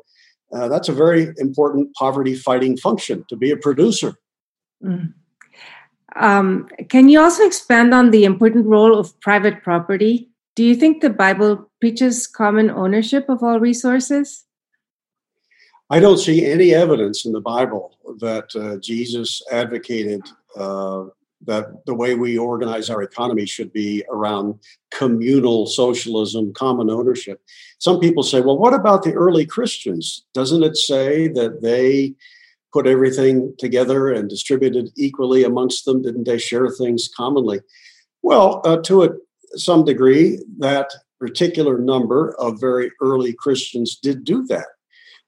uh, 0.54 0.68
that's 0.68 0.88
a 0.88 0.94
very 0.94 1.34
important 1.38 1.94
poverty 1.96 2.36
fighting 2.36 2.78
function 2.78 3.26
to 3.30 3.36
be 3.36 3.50
a 3.50 3.58
producer. 3.58 4.14
Mm. 4.84 5.14
Um, 6.16 6.68
can 6.88 7.10
you 7.10 7.20
also 7.20 7.46
expand 7.46 7.94
on 7.94 8.12
the 8.12 8.26
important 8.26 8.68
role 8.68 8.98
of 8.98 9.20
private 9.22 9.64
property? 9.64 10.30
Do 10.56 10.64
you 10.64 10.76
think 10.76 11.02
the 11.02 11.10
Bible 11.10 11.70
preaches 11.80 12.28
common 12.28 12.70
ownership 12.70 13.28
of 13.28 13.44
all 13.44 13.60
resources? 13.60 14.46
I 15.92 16.00
don't 16.00 16.20
see 16.20 16.46
any 16.46 16.74
evidence 16.74 17.26
in 17.26 17.32
the 17.32 17.42
Bible 17.42 17.98
that 18.20 18.56
uh, 18.56 18.78
Jesus 18.78 19.42
advocated 19.52 20.22
uh, 20.56 21.06
that 21.46 21.86
the 21.86 21.96
way 21.96 22.16
we 22.16 22.38
organize 22.38 22.90
our 22.90 23.02
economy 23.02 23.46
should 23.46 23.74
be 23.74 24.04
around 24.12 24.60
communal 24.92 25.66
socialism, 25.66 26.54
common 26.54 26.90
ownership. 26.92 27.42
Some 27.80 28.00
people 28.00 28.24
say, 28.24 28.42
well, 28.42 28.58
what 28.58 28.74
about 28.74 29.04
the 29.04 29.14
early 29.14 29.46
Christians? 29.46 30.26
Doesn't 30.34 30.64
it 30.64 30.78
say 30.78 31.28
that 31.30 31.62
they 31.62 32.14
put 32.72 32.86
everything 32.86 33.56
together 33.58 34.14
and 34.14 34.30
distributed 34.30 34.90
equally 34.96 35.44
amongst 35.44 35.86
them? 35.86 36.04
Didn't 36.04 36.26
they 36.26 36.38
share 36.38 36.70
things 36.70 37.10
commonly? 37.16 37.62
Well, 38.22 38.62
uh, 38.64 38.78
to 38.84 39.04
a, 39.04 39.10
some 39.56 39.86
degree, 39.86 40.40
that 40.60 40.92
particular 41.20 41.80
number 41.80 42.36
of 42.40 42.60
very 42.60 42.92
early 43.02 43.34
Christians 43.34 43.96
did 43.96 44.24
do 44.24 44.46
that. 44.48 44.68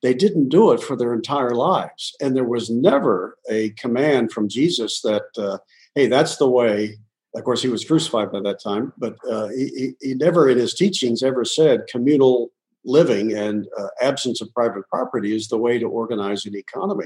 They 0.01 0.13
didn't 0.13 0.49
do 0.49 0.71
it 0.71 0.81
for 0.81 0.95
their 0.95 1.13
entire 1.13 1.53
lives. 1.53 2.15
And 2.19 2.35
there 2.35 2.43
was 2.43 2.69
never 2.69 3.37
a 3.49 3.69
command 3.71 4.31
from 4.31 4.49
Jesus 4.49 5.01
that, 5.01 5.23
uh, 5.37 5.59
hey, 5.95 6.07
that's 6.07 6.37
the 6.37 6.49
way. 6.49 6.97
Of 7.35 7.43
course, 7.43 7.61
he 7.61 7.69
was 7.69 7.85
crucified 7.85 8.31
by 8.31 8.41
that 8.41 8.61
time, 8.61 8.91
but 8.97 9.15
uh, 9.29 9.47
he, 9.49 9.93
he 10.01 10.15
never 10.15 10.49
in 10.49 10.57
his 10.57 10.73
teachings 10.73 11.23
ever 11.23 11.45
said 11.45 11.87
communal 11.89 12.51
living 12.83 13.33
and 13.33 13.67
uh, 13.77 13.87
absence 14.01 14.41
of 14.41 14.53
private 14.53 14.87
property 14.89 15.35
is 15.35 15.47
the 15.47 15.57
way 15.57 15.77
to 15.79 15.85
organize 15.85 16.45
an 16.45 16.55
economy. 16.55 17.05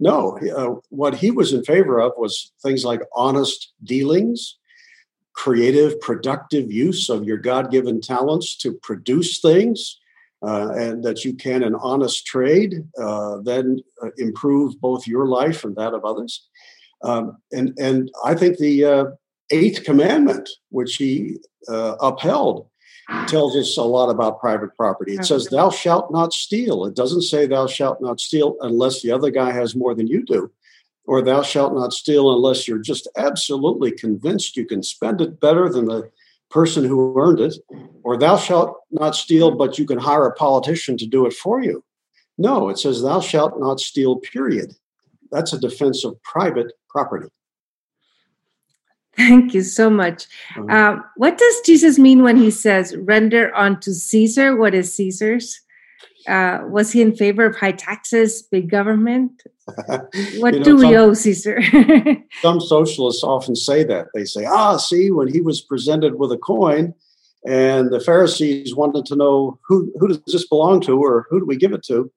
No, 0.00 0.38
uh, 0.56 0.80
what 0.90 1.16
he 1.16 1.30
was 1.30 1.52
in 1.52 1.64
favor 1.64 1.98
of 1.98 2.12
was 2.16 2.52
things 2.62 2.84
like 2.84 3.02
honest 3.14 3.72
dealings, 3.82 4.56
creative, 5.32 6.00
productive 6.00 6.72
use 6.72 7.08
of 7.08 7.24
your 7.24 7.36
God 7.36 7.70
given 7.70 8.00
talents 8.00 8.56
to 8.58 8.72
produce 8.72 9.40
things. 9.40 9.98
Uh, 10.40 10.70
and 10.76 11.02
that 11.02 11.24
you 11.24 11.34
can, 11.34 11.64
in 11.64 11.74
honest 11.74 12.24
trade, 12.24 12.84
uh, 13.02 13.38
then 13.42 13.80
uh, 14.00 14.10
improve 14.18 14.80
both 14.80 15.04
your 15.04 15.26
life 15.26 15.64
and 15.64 15.74
that 15.74 15.94
of 15.94 16.04
others. 16.04 16.46
Um, 17.02 17.38
and 17.52 17.76
and 17.78 18.10
I 18.24 18.34
think 18.34 18.58
the 18.58 18.84
uh, 18.84 19.04
eighth 19.50 19.84
commandment, 19.84 20.48
which 20.70 20.96
he 20.96 21.38
uh, 21.68 21.96
upheld, 22.00 22.68
tells 23.26 23.56
us 23.56 23.76
a 23.76 23.82
lot 23.82 24.10
about 24.10 24.40
private 24.40 24.76
property. 24.76 25.14
It 25.14 25.24
says, 25.24 25.46
"Thou 25.46 25.70
shalt 25.70 26.12
not 26.12 26.32
steal." 26.32 26.84
It 26.84 26.94
doesn't 26.94 27.22
say, 27.22 27.46
"Thou 27.46 27.66
shalt 27.66 28.00
not 28.00 28.20
steal," 28.20 28.56
unless 28.60 29.02
the 29.02 29.10
other 29.10 29.30
guy 29.30 29.52
has 29.52 29.74
more 29.74 29.94
than 29.94 30.06
you 30.06 30.24
do, 30.24 30.50
or 31.04 31.22
"Thou 31.22 31.42
shalt 31.42 31.74
not 31.74 31.92
steal," 31.92 32.32
unless 32.32 32.68
you're 32.68 32.78
just 32.78 33.08
absolutely 33.16 33.92
convinced 33.92 34.56
you 34.56 34.66
can 34.66 34.82
spend 34.82 35.20
it 35.20 35.40
better 35.40 35.68
than 35.68 35.86
the 35.86 36.10
person 36.50 36.84
who 36.84 37.18
earned 37.18 37.40
it, 37.40 37.54
or 38.02 38.16
"Thou 38.16 38.36
shalt 38.36 38.80
not 38.90 39.14
steal," 39.14 39.56
but 39.56 39.78
you 39.78 39.86
can 39.86 39.98
hire 39.98 40.26
a 40.26 40.34
politician 40.34 40.96
to 40.98 41.06
do 41.06 41.26
it 41.26 41.32
for 41.32 41.62
you. 41.62 41.84
No, 42.36 42.68
it 42.68 42.78
says, 42.78 43.02
"Thou 43.02 43.20
shalt 43.20 43.58
not 43.58 43.80
steal." 43.80 44.16
Period 44.16 44.74
that's 45.30 45.52
a 45.52 45.58
defense 45.58 46.04
of 46.04 46.20
private 46.22 46.72
property. 46.88 47.28
Thank 49.16 49.52
you 49.52 49.62
so 49.62 49.90
much. 49.90 50.26
Mm-hmm. 50.54 50.70
Uh, 50.70 51.02
what 51.16 51.38
does 51.38 51.60
Jesus 51.66 51.98
mean 51.98 52.22
when 52.22 52.36
he 52.36 52.50
says, 52.50 52.96
render 52.96 53.54
unto 53.54 53.92
Caesar 53.92 54.54
what 54.54 54.74
is 54.74 54.94
Caesar's? 54.94 55.60
Uh, 56.28 56.60
was 56.68 56.92
he 56.92 57.00
in 57.00 57.16
favor 57.16 57.46
of 57.46 57.56
high 57.56 57.72
taxes, 57.72 58.42
big 58.42 58.70
government? 58.70 59.42
What 60.38 60.54
you 60.54 60.60
know, 60.60 60.64
do 60.64 60.76
we 60.76 60.96
owe 60.96 61.12
Caesar? 61.12 61.60
some 62.42 62.60
socialists 62.60 63.22
often 63.22 63.54
say 63.54 63.84
that. 63.84 64.06
They 64.14 64.24
say, 64.24 64.44
ah, 64.46 64.76
see, 64.78 65.10
when 65.10 65.28
he 65.28 65.40
was 65.40 65.60
presented 65.60 66.18
with 66.18 66.32
a 66.32 66.38
coin 66.38 66.94
and 67.46 67.90
the 67.90 68.00
Pharisees 68.00 68.74
wanted 68.74 69.04
to 69.06 69.16
know 69.16 69.58
who, 69.66 69.92
who 69.98 70.08
does 70.08 70.20
this 70.26 70.48
belong 70.48 70.80
to 70.82 70.98
or 70.98 71.26
who 71.28 71.40
do 71.40 71.46
we 71.46 71.56
give 71.56 71.72
it 71.72 71.82
to? 71.84 72.10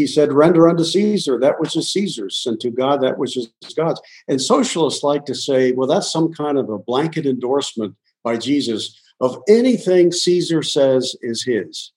he 0.00 0.06
said, 0.06 0.32
render 0.32 0.68
unto 0.68 0.84
Caesar 0.84 1.38
that 1.38 1.60
which 1.60 1.76
is 1.76 1.92
Caesar's, 1.92 2.44
and 2.46 2.58
to 2.60 2.70
God 2.70 3.02
that 3.02 3.18
which 3.18 3.36
is 3.36 3.50
God's. 3.76 4.00
And 4.28 4.40
socialists 4.40 5.02
like 5.02 5.24
to 5.26 5.34
say, 5.34 5.72
well, 5.72 5.86
that's 5.86 6.10
some 6.10 6.32
kind 6.32 6.58
of 6.58 6.70
a 6.70 6.78
blanket 6.78 7.26
endorsement 7.26 7.94
by 8.24 8.36
Jesus 8.36 8.98
of 9.20 9.38
anything 9.48 10.12
Caesar 10.12 10.62
says 10.62 11.14
is 11.20 11.44
his. 11.44 11.92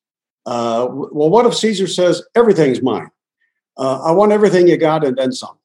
Uh, 0.46 0.88
well, 0.90 1.30
what 1.30 1.46
if 1.46 1.56
Caesar 1.56 1.88
says, 1.88 2.22
everything's 2.36 2.82
mine? 2.82 3.10
Uh, 3.78 4.02
I 4.04 4.12
want 4.12 4.32
everything 4.32 4.68
you 4.68 4.78
got 4.78 5.06
and 5.06 5.18
then 5.18 5.32
some. 5.32 5.58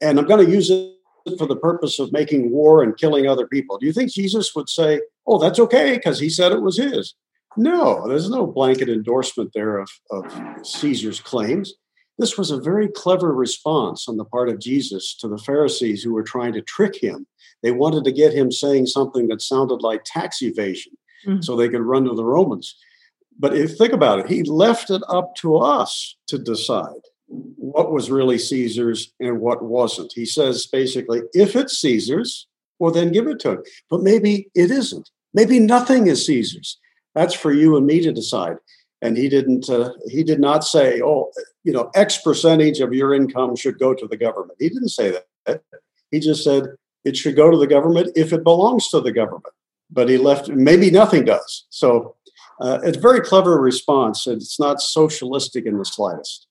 And 0.00 0.18
I'm 0.18 0.26
going 0.26 0.44
to 0.44 0.50
use 0.50 0.70
it 0.70 0.92
for 1.38 1.46
the 1.46 1.56
purpose 1.56 1.98
of 1.98 2.12
making 2.12 2.50
war 2.50 2.82
and 2.82 2.96
killing 2.96 3.26
other 3.26 3.46
people. 3.46 3.78
Do 3.78 3.86
you 3.86 3.92
think 3.92 4.10
Jesus 4.10 4.54
would 4.54 4.68
say, 4.68 5.00
oh, 5.26 5.38
that's 5.38 5.60
okay 5.60 5.94
because 5.94 6.18
he 6.18 6.28
said 6.28 6.52
it 6.52 6.62
was 6.62 6.78
his? 6.78 7.14
No, 7.56 8.08
there's 8.08 8.30
no 8.30 8.46
blanket 8.46 8.88
endorsement 8.88 9.52
there 9.54 9.78
of, 9.78 9.90
of 10.10 10.66
Caesar's 10.66 11.20
claims. 11.20 11.74
This 12.18 12.38
was 12.38 12.50
a 12.50 12.60
very 12.60 12.88
clever 12.88 13.34
response 13.34 14.08
on 14.08 14.16
the 14.16 14.24
part 14.24 14.48
of 14.48 14.58
Jesus 14.58 15.14
to 15.16 15.28
the 15.28 15.38
Pharisees 15.38 16.02
who 16.02 16.12
were 16.12 16.22
trying 16.22 16.52
to 16.54 16.62
trick 16.62 16.96
him. 16.96 17.26
They 17.62 17.70
wanted 17.70 18.04
to 18.04 18.12
get 18.12 18.34
him 18.34 18.50
saying 18.50 18.86
something 18.86 19.28
that 19.28 19.42
sounded 19.42 19.82
like 19.82 20.02
tax 20.04 20.42
evasion 20.42 20.92
mm-hmm. 21.26 21.40
so 21.42 21.56
they 21.56 21.68
could 21.68 21.82
run 21.82 22.04
to 22.04 22.14
the 22.14 22.24
Romans. 22.24 22.76
But 23.38 23.56
if 23.56 23.76
think 23.76 23.92
about 23.92 24.20
it, 24.20 24.28
he 24.28 24.42
left 24.42 24.90
it 24.90 25.02
up 25.08 25.34
to 25.36 25.56
us 25.56 26.16
to 26.28 26.38
decide 26.38 27.00
what 27.26 27.92
was 27.92 28.10
really 28.10 28.38
Caesar's 28.38 29.12
and 29.20 29.40
what 29.40 29.62
wasn't. 29.62 30.12
He 30.14 30.26
says 30.26 30.66
basically, 30.66 31.22
if 31.32 31.56
it's 31.56 31.78
Caesar's, 31.78 32.46
well, 32.78 32.92
then 32.92 33.12
give 33.12 33.26
it 33.26 33.40
to 33.40 33.52
him. 33.52 33.62
But 33.88 34.02
maybe 34.02 34.50
it 34.54 34.70
isn't. 34.70 35.10
Maybe 35.34 35.58
nothing 35.58 36.08
is 36.08 36.26
Caesar's. 36.26 36.78
That's 37.14 37.34
for 37.34 37.52
you 37.52 37.76
and 37.76 37.86
me 37.86 38.00
to 38.02 38.12
decide. 38.12 38.56
And 39.00 39.16
he 39.16 39.28
didn't. 39.28 39.68
Uh, 39.68 39.92
he 40.08 40.22
did 40.22 40.40
not 40.40 40.62
say, 40.62 41.00
"Oh, 41.02 41.30
you 41.64 41.72
know, 41.72 41.90
X 41.94 42.18
percentage 42.18 42.80
of 42.80 42.92
your 42.92 43.14
income 43.14 43.56
should 43.56 43.78
go 43.78 43.94
to 43.94 44.06
the 44.06 44.16
government." 44.16 44.58
He 44.60 44.68
didn't 44.68 44.90
say 44.90 45.12
that. 45.46 45.62
He 46.12 46.20
just 46.20 46.44
said 46.44 46.64
it 47.04 47.16
should 47.16 47.34
go 47.34 47.50
to 47.50 47.56
the 47.56 47.66
government 47.66 48.12
if 48.14 48.32
it 48.32 48.44
belongs 48.44 48.88
to 48.90 49.00
the 49.00 49.10
government. 49.10 49.54
But 49.90 50.08
he 50.08 50.18
left. 50.18 50.48
Maybe 50.48 50.90
nothing 50.90 51.24
does. 51.24 51.66
So 51.70 52.14
uh, 52.62 52.78
it's 52.84 52.96
a 52.96 53.00
very 53.00 53.20
clever 53.20 53.60
response, 53.60 54.26
and 54.26 54.36
it's 54.36 54.60
not 54.60 54.80
socialistic 54.80 55.66
in 55.66 55.78
the 55.78 55.84
slightest. 55.84 56.46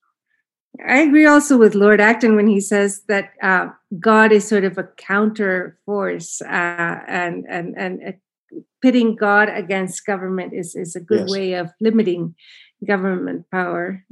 I 0.86 1.00
agree 1.00 1.26
also 1.26 1.58
with 1.58 1.74
Lord 1.74 2.02
Acton 2.02 2.36
when 2.36 2.48
he 2.48 2.60
says 2.60 3.04
that 3.08 3.32
uh, 3.42 3.70
God 4.00 4.32
is 4.32 4.48
sort 4.48 4.66
of 4.66 4.78
a 4.78 4.90
counter 4.98 5.80
force, 5.86 6.42
uh, 6.42 7.00
and 7.08 7.46
and 7.48 7.78
and 7.78 8.14
pitting 8.82 9.16
God 9.16 9.48
against 9.50 10.06
government 10.06 10.54
is, 10.54 10.76
is 10.76 10.96
a 10.96 11.00
good 11.00 11.22
yes. 11.22 11.32
way 11.32 11.54
of 11.54 11.72
limiting 11.80 12.36
government 12.86 13.46
power. 13.50 14.04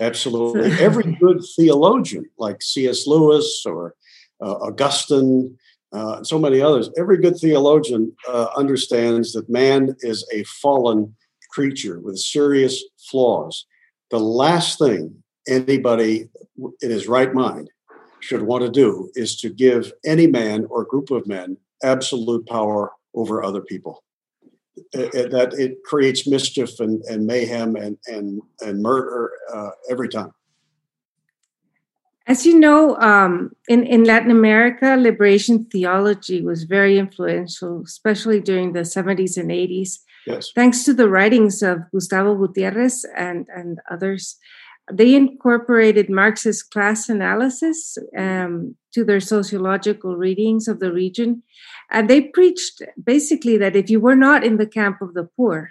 Absolutely. 0.00 0.70
So. 0.70 0.76
Every 0.84 1.12
good 1.20 1.42
theologian, 1.56 2.24
like 2.38 2.62
C.S. 2.62 3.06
Lewis 3.06 3.64
or 3.66 3.94
uh, 4.40 4.54
Augustine, 4.54 5.58
uh, 5.92 6.22
so 6.22 6.38
many 6.38 6.60
others, 6.60 6.90
every 6.98 7.16
good 7.16 7.36
theologian 7.38 8.12
uh, 8.28 8.48
understands 8.56 9.32
that 9.32 9.48
man 9.48 9.96
is 10.00 10.26
a 10.32 10.42
fallen 10.44 11.14
creature 11.56 11.98
with 12.00 12.18
serious 12.18 12.84
flaws. 13.10 13.64
The 14.10 14.20
last 14.20 14.78
thing 14.78 15.22
anybody 15.48 16.28
in 16.82 16.90
his 16.90 17.08
right 17.08 17.32
mind 17.32 17.70
should 18.20 18.42
want 18.42 18.62
to 18.64 18.70
do 18.70 19.10
is 19.14 19.40
to 19.40 19.48
give 19.48 19.90
any 20.04 20.26
man 20.26 20.66
or 20.68 20.84
group 20.84 21.10
of 21.10 21.26
men 21.26 21.56
absolute 21.82 22.46
power 22.46 22.92
over 23.14 23.42
other 23.42 23.62
people. 23.62 24.04
It, 24.92 25.14
it, 25.14 25.30
that 25.30 25.54
it 25.54 25.82
creates 25.90 26.26
mischief 26.26 26.78
and, 26.80 27.02
and 27.04 27.26
mayhem 27.26 27.76
and 27.76 27.96
and 28.14 28.42
and 28.60 28.82
murder 28.82 29.32
uh, 29.54 29.70
every 29.88 30.10
time. 30.10 30.32
As 32.26 32.44
you 32.44 32.58
know, 32.58 32.96
um, 32.96 33.52
in, 33.68 33.84
in 33.84 34.02
Latin 34.04 34.32
America, 34.32 34.96
liberation 34.98 35.64
theology 35.64 36.42
was 36.42 36.64
very 36.64 36.98
influential, 36.98 37.82
especially 37.84 38.40
during 38.40 38.72
the 38.72 38.80
70s 38.80 39.38
and 39.38 39.50
80s. 39.50 40.00
Yes. 40.26 40.50
Thanks 40.54 40.84
to 40.84 40.94
the 40.94 41.08
writings 41.08 41.62
of 41.62 41.78
Gustavo 41.92 42.34
Gutierrez 42.34 43.04
and, 43.16 43.46
and 43.54 43.78
others, 43.90 44.36
they 44.92 45.14
incorporated 45.14 46.10
Marxist 46.10 46.70
class 46.70 47.08
analysis 47.08 47.98
um, 48.16 48.76
to 48.92 49.04
their 49.04 49.20
sociological 49.20 50.16
readings 50.16 50.68
of 50.68 50.80
the 50.80 50.92
region. 50.92 51.42
And 51.90 52.08
they 52.10 52.22
preached 52.22 52.82
basically 53.02 53.56
that 53.58 53.76
if 53.76 53.90
you 53.90 54.00
were 54.00 54.16
not 54.16 54.44
in 54.44 54.56
the 54.56 54.66
camp 54.66 55.00
of 55.00 55.14
the 55.14 55.28
poor, 55.36 55.70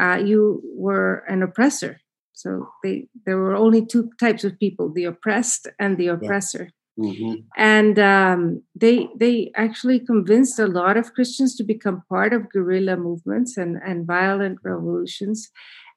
uh, 0.00 0.16
you 0.16 0.62
were 0.74 1.24
an 1.28 1.42
oppressor. 1.42 2.00
So 2.32 2.68
they 2.82 3.08
there 3.24 3.36
were 3.36 3.54
only 3.54 3.86
two 3.86 4.10
types 4.18 4.42
of 4.42 4.58
people: 4.58 4.92
the 4.92 5.04
oppressed 5.04 5.68
and 5.78 5.96
the 5.96 6.08
oppressor. 6.08 6.64
Yeah. 6.64 6.81
Mm-hmm. 6.98 7.34
And 7.56 7.98
um, 7.98 8.62
they 8.74 9.08
they 9.18 9.50
actually 9.56 9.98
convinced 9.98 10.58
a 10.58 10.66
lot 10.66 10.96
of 10.96 11.14
Christians 11.14 11.56
to 11.56 11.64
become 11.64 12.02
part 12.08 12.32
of 12.32 12.50
guerrilla 12.50 12.96
movements 12.96 13.56
and 13.56 13.80
and 13.84 14.06
violent 14.06 14.58
revolutions. 14.62 15.50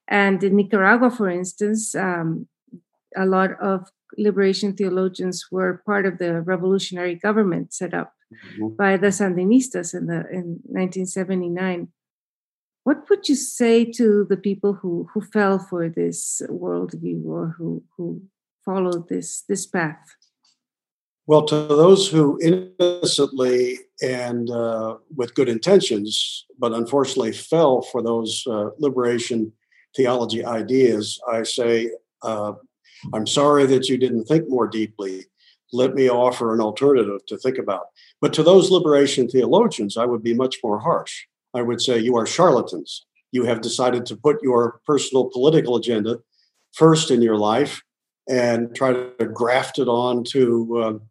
And 0.08 0.44
in 0.44 0.56
Nicaragua, 0.56 1.10
for 1.10 1.30
instance, 1.30 1.96
um, 1.96 2.48
a 3.18 3.25
lot 3.25 3.52
of 3.62 3.90
liberation 4.18 4.74
theologians 4.74 5.48
were 5.52 5.82
part 5.86 6.06
of 6.06 6.18
the 6.20 6.42
revolutionary 6.42 7.16
government 7.16 7.74
set 7.74 7.94
up 7.94 8.14
mm-hmm. 8.32 8.75
by 8.75 8.96
the 8.96 9.08
Sandinistas 9.08 9.94
in 9.94 10.06
the 10.06 10.24
in 10.32 10.62
1979 10.72 11.90
what 12.86 13.10
would 13.10 13.28
you 13.28 13.34
say 13.36 13.84
to 13.84 14.25
the 14.30 14.38
people 14.38 14.74
who, 14.74 15.10
who 15.12 15.22
fell 15.22 15.58
for 15.58 15.90
this 15.90 16.40
worldview 16.48 17.25
or 17.25 17.56
who, 17.58 17.84
who 17.98 18.22
followed 18.64 19.10
this, 19.10 19.44
this 19.50 19.66
path? 19.66 20.16
Well, 21.27 21.44
to 21.46 21.55
those 21.55 22.08
who 22.08 22.39
innocently 22.39 23.79
and 24.01 24.48
uh, 24.50 24.98
with 25.15 25.34
good 25.34 25.50
intentions, 25.50 26.46
but 26.60 26.72
unfortunately 26.72 27.32
fell 27.32 27.82
for 27.82 28.03
those 28.03 28.44
uh, 28.48 28.70
liberation 28.77 29.51
theology 29.96 30.46
ideas, 30.46 31.20
I 31.32 31.41
say, 31.41 31.89
uh, 32.22 32.53
I'm 33.13 33.25
sorry 33.25 33.65
that 33.65 33.89
you 33.89 33.98
didn't 33.98 34.25
think 34.25 34.48
more 34.50 34.67
deeply. 34.67 35.25
Let 35.74 35.96
me 35.96 36.10
offer 36.10 36.53
an 36.53 36.62
alternative 36.62 37.25
to 37.25 37.38
think 37.38 37.58
about. 37.58 37.88
But 38.22 38.32
to 38.34 38.44
those 38.44 38.70
liberation 38.70 39.27
theologians, 39.27 39.98
I 39.98 40.05
would 40.05 40.22
be 40.22 40.36
much 40.36 40.58
more 40.63 40.79
harsh. 40.79 41.25
I 41.55 41.63
would 41.63 41.82
say 41.82 41.98
you 41.98 42.15
are 42.17 42.27
charlatans. 42.27 43.05
You 43.32 43.46
have 43.46 43.62
decided 43.62 44.05
to 44.08 44.15
put 44.15 44.44
your 44.44 44.79
personal 44.86 45.25
political 45.25 45.75
agenda 45.75 46.20
first 46.74 47.10
in 47.10 47.24
your 47.24 47.38
life 47.38 47.82
and 48.29 48.75
try 48.75 48.94
to 48.94 49.25
graft 49.25 49.79
it 49.79 49.88
on 49.88 50.24
to 50.25 51.01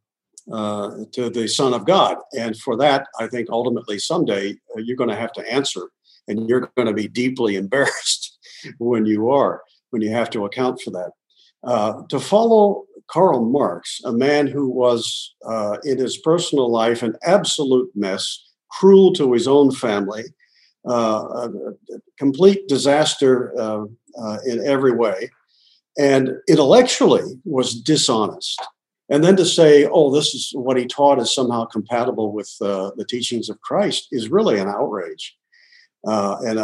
uh, 0.53 0.91
to 1.13 1.31
the 1.31 1.49
Son 1.49 1.73
of 1.73 1.87
God. 1.87 2.19
And 2.37 2.57
for 2.57 2.77
that, 2.77 3.07
I 3.19 3.27
think 3.27 3.49
ultimately 3.51 3.99
someday 3.99 4.53
uh, 4.77 4.81
you're 4.81 4.97
going 4.97 5.11
to 5.11 5.17
have 5.17 5.33
to 5.33 5.53
answer, 5.53 5.91
and 6.29 6.49
you're 6.49 6.71
going 6.77 6.87
to 6.87 6.95
be 6.95 7.09
deeply 7.09 7.57
embarrassed 7.65 8.39
when 8.79 9.07
you 9.07 9.31
are 9.31 9.63
when 9.91 10.03
you 10.03 10.11
have 10.11 10.31
to 10.31 10.45
account 10.45 10.81
for 10.81 10.91
that. 10.91 11.13
Uh, 11.63 12.03
to 12.09 12.19
follow 12.19 12.85
Karl 13.07 13.45
Marx, 13.45 14.01
a 14.05 14.13
man 14.13 14.47
who 14.47 14.69
was 14.69 15.35
uh, 15.47 15.79
in 15.85 15.99
his 15.99 16.19
personal 16.19 16.71
life 16.71 17.03
an 17.03 17.17
absolute 17.25 17.91
mess, 17.95 18.45
cruel 18.71 19.13
to 19.15 19.33
his 19.33 19.47
own 19.47 19.71
family, 19.71 20.25
uh, 20.89 21.49
a, 21.49 21.51
complete 22.19 22.67
disaster 22.69 23.55
uh, 23.59 23.85
in 24.47 24.67
every 24.67 24.93
way, 24.93 25.31
and 25.97 26.33
intellectually 26.49 27.23
was 27.45 27.81
dishonest. 27.81 28.61
And 29.11 29.23
then 29.23 29.37
to 29.37 29.45
say, 29.45 29.87
oh, 29.87 30.11
this 30.11 30.35
is 30.35 30.53
what 30.55 30.79
he 30.79 30.87
taught 30.87 31.19
is 31.19 31.35
somehow 31.35 31.67
compatible 31.67 32.33
with 32.33 32.51
uh, 32.61 32.91
the 32.97 33.05
teachings 33.05 33.51
of 33.51 33.61
Christ 33.61 34.09
is 34.13 34.31
really 34.31 34.59
an 34.59 34.69
outrage. 34.69 35.37
Uh, 36.07 36.37
and 36.43 36.61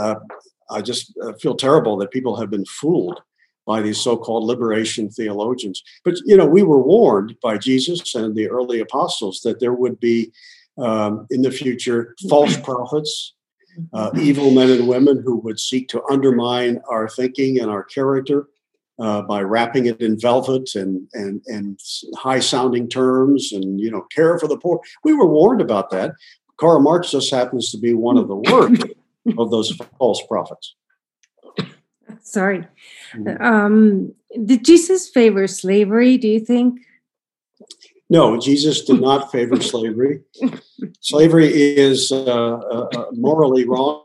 I 0.70 0.80
just 0.80 1.12
feel 1.40 1.54
terrible 1.54 1.96
that 1.98 2.10
people 2.10 2.36
have 2.36 2.50
been 2.50 2.64
fooled 2.64 3.20
by 3.66 3.82
these 3.82 4.00
so-called 4.00 4.44
liberation 4.44 5.10
theologians. 5.10 5.82
But 6.04 6.16
you 6.24 6.36
know, 6.36 6.46
we 6.46 6.62
were 6.62 6.82
warned 6.82 7.36
by 7.42 7.58
Jesus 7.58 8.14
and 8.14 8.34
the 8.34 8.48
early 8.48 8.80
apostles 8.80 9.40
that 9.44 9.60
there 9.60 9.74
would 9.74 10.00
be 10.00 10.32
um, 10.78 11.26
in 11.30 11.42
the 11.42 11.50
future 11.50 12.14
false 12.28 12.56
prophets, 12.68 13.34
uh, 13.92 14.10
evil 14.18 14.50
men 14.50 14.70
and 14.70 14.88
women 14.88 15.22
who 15.24 15.36
would 15.38 15.60
seek 15.60 15.88
to 15.88 16.02
undermine 16.10 16.80
our 16.90 17.08
thinking 17.08 17.60
and 17.60 17.70
our 17.70 17.84
character 17.84 18.48
uh, 19.00 19.22
by 19.22 19.42
wrapping 19.42 19.86
it 19.86 20.00
in 20.00 20.18
velvet 20.18 20.74
and 20.74 21.08
and 21.14 21.42
and 21.46 21.78
high 22.16 22.40
sounding 22.40 22.88
terms 22.88 23.52
and 23.52 23.80
you 23.80 23.90
know 23.90 24.02
care 24.14 24.38
for 24.38 24.46
the 24.46 24.58
poor. 24.58 24.80
We 25.04 25.14
were 25.14 25.26
warned 25.26 25.60
about 25.60 25.90
that. 25.90 26.12
Karl 26.56 26.80
Marx 26.80 27.10
just 27.10 27.30
happens 27.30 27.70
to 27.70 27.78
be 27.78 27.94
one 27.94 28.18
of 28.18 28.28
the 28.28 28.36
worst 28.36 28.84
of 29.38 29.50
those 29.50 29.76
false 29.98 30.22
prophets. 30.26 30.74
Sorry. 32.22 32.66
Mm-hmm. 33.14 33.42
Um, 33.42 34.14
did 34.44 34.64
Jesus 34.64 35.08
favor 35.08 35.46
slavery? 35.46 36.18
Do 36.18 36.28
you 36.28 36.40
think? 36.40 36.80
No, 38.10 38.38
Jesus 38.38 38.84
did 38.84 39.00
not 39.00 39.30
favor 39.30 39.60
slavery. 39.60 40.20
Slavery 41.00 41.46
is 41.46 42.10
uh, 42.10 42.24
uh, 42.24 42.88
uh, 42.94 43.04
morally 43.12 43.64
wrong, 43.64 44.04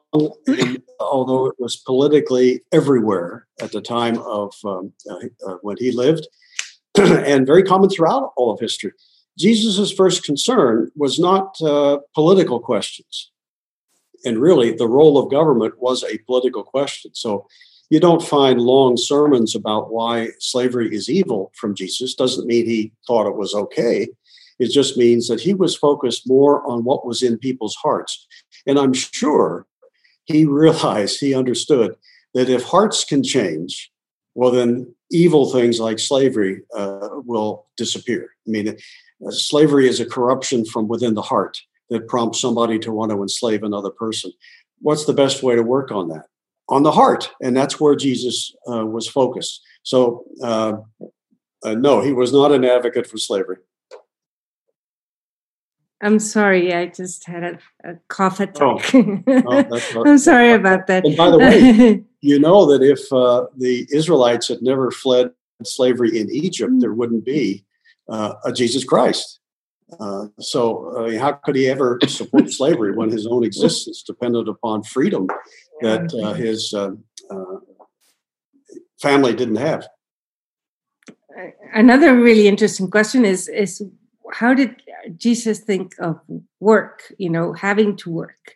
although 0.99 1.47
it 1.47 1.55
was 1.59 1.75
politically 1.75 2.61
everywhere 2.71 3.47
at 3.61 3.71
the 3.71 3.81
time 3.81 4.17
of 4.19 4.53
um, 4.65 4.93
uh, 5.09 5.19
uh 5.47 5.57
when 5.61 5.77
he 5.77 5.91
lived, 5.91 6.27
and 6.97 7.45
very 7.45 7.63
common 7.63 7.89
throughout 7.89 8.31
all 8.37 8.51
of 8.51 8.59
history. 8.59 8.91
Jesus' 9.37 9.91
first 9.91 10.23
concern 10.23 10.91
was 10.95 11.19
not 11.19 11.59
uh, 11.61 11.99
political 12.13 12.59
questions. 12.59 13.31
And 14.23 14.39
really, 14.39 14.71
the 14.71 14.87
role 14.87 15.17
of 15.17 15.29
government 15.29 15.79
was 15.79 16.03
a 16.03 16.17
political 16.19 16.63
question. 16.63 17.11
So 17.13 17.47
you 17.89 17.99
don't 17.99 18.23
find 18.23 18.59
long 18.61 18.97
sermons 18.97 19.53
about 19.55 19.91
why 19.91 20.29
slavery 20.39 20.93
is 20.95 21.09
evil 21.09 21.51
from 21.55 21.75
Jesus. 21.75 22.15
Doesn't 22.15 22.47
mean 22.47 22.65
he 22.65 22.91
thought 23.05 23.27
it 23.27 23.37
was 23.37 23.53
okay. 23.53 24.07
It 24.57 24.71
just 24.71 24.97
means 24.97 25.27
that 25.27 25.41
he 25.41 25.53
was 25.53 25.75
focused 25.75 26.27
more 26.27 26.65
on 26.69 26.83
what 26.83 27.05
was 27.05 27.21
in 27.21 27.37
people's 27.37 27.75
hearts. 27.75 28.25
And 28.65 28.79
I'm 28.79 28.93
sure 28.93 29.67
he 30.25 30.45
realized, 30.45 31.19
he 31.19 31.33
understood 31.33 31.95
that 32.33 32.49
if 32.49 32.63
hearts 32.63 33.03
can 33.03 33.23
change, 33.23 33.91
well, 34.33 34.51
then 34.51 34.93
evil 35.11 35.51
things 35.51 35.79
like 35.79 35.99
slavery 35.99 36.61
uh, 36.75 37.09
will 37.25 37.67
disappear. 37.77 38.29
I 38.47 38.51
mean, 38.51 38.69
uh, 38.69 39.31
slavery 39.31 39.87
is 39.87 39.99
a 39.99 40.05
corruption 40.05 40.65
from 40.65 40.87
within 40.87 41.13
the 41.13 41.21
heart 41.21 41.57
that 41.89 42.07
prompts 42.07 42.41
somebody 42.41 42.79
to 42.79 42.91
want 42.91 43.11
to 43.11 43.21
enslave 43.21 43.63
another 43.63 43.91
person. 43.91 44.31
What's 44.79 45.05
the 45.05 45.13
best 45.13 45.43
way 45.43 45.55
to 45.55 45.63
work 45.63 45.91
on 45.91 46.09
that? 46.09 46.25
on 46.69 46.83
the 46.83 46.91
heart, 46.91 47.31
and 47.41 47.55
that's 47.55 47.79
where 47.79 47.95
Jesus 47.95 48.53
uh, 48.69 48.85
was 48.85 49.07
focused. 49.07 49.61
So, 49.83 50.25
uh, 50.41 50.77
uh, 51.63 51.75
no, 51.75 52.01
he 52.01 52.11
was 52.11 52.33
not 52.33 52.51
an 52.51 52.65
advocate 52.65 53.07
for 53.07 53.17
slavery. 53.17 53.57
I'm 56.01 56.19
sorry, 56.19 56.73
I 56.73 56.87
just 56.87 57.25
had 57.25 57.43
a, 57.43 57.59
a 57.83 57.95
cough 58.09 58.39
attack. 58.39 58.93
Oh. 58.93 59.23
Oh, 59.27 60.03
I'm 60.05 60.17
sorry 60.17 60.51
about 60.51 60.87
that. 60.87 61.05
And 61.05 61.15
by 61.15 61.29
the 61.31 61.37
way, 61.37 62.03
you 62.21 62.39
know 62.39 62.65
that 62.65 62.83
if 62.83 63.11
uh, 63.13 63.45
the 63.57 63.87
Israelites 63.91 64.47
had 64.47 64.61
never 64.61 64.91
fled 64.91 65.31
slavery 65.63 66.19
in 66.19 66.29
Egypt, 66.31 66.73
there 66.79 66.93
wouldn't 66.93 67.25
be 67.25 67.65
uh, 68.09 68.33
a 68.43 68.51
Jesus 68.51 68.83
Christ. 68.83 69.39
Uh, 69.99 70.27
so, 70.39 71.15
how 71.19 71.31
could 71.31 71.55
he 71.55 71.67
ever 71.69 71.99
support 72.07 72.49
slavery 72.49 72.91
when 72.91 73.09
his 73.09 73.27
own 73.27 73.43
existence 73.43 74.03
depended 74.03 74.47
upon 74.47 74.83
freedom 74.83 75.27
that 75.81 76.13
uh, 76.13 76.33
his 76.33 76.73
uh, 76.73 76.91
uh, 77.29 77.59
family 79.01 79.33
didn't 79.33 79.57
have. 79.57 79.87
Another 81.73 82.15
really 82.15 82.47
interesting 82.47 82.89
question 82.89 83.25
is 83.25 83.49
is 83.49 83.83
how 84.39 84.53
did 84.53 84.81
Jesus 85.17 85.59
think 85.59 85.95
of 85.99 86.19
work? 86.59 87.13
You 87.17 87.29
know, 87.29 87.53
having 87.53 87.95
to 87.97 88.09
work. 88.09 88.55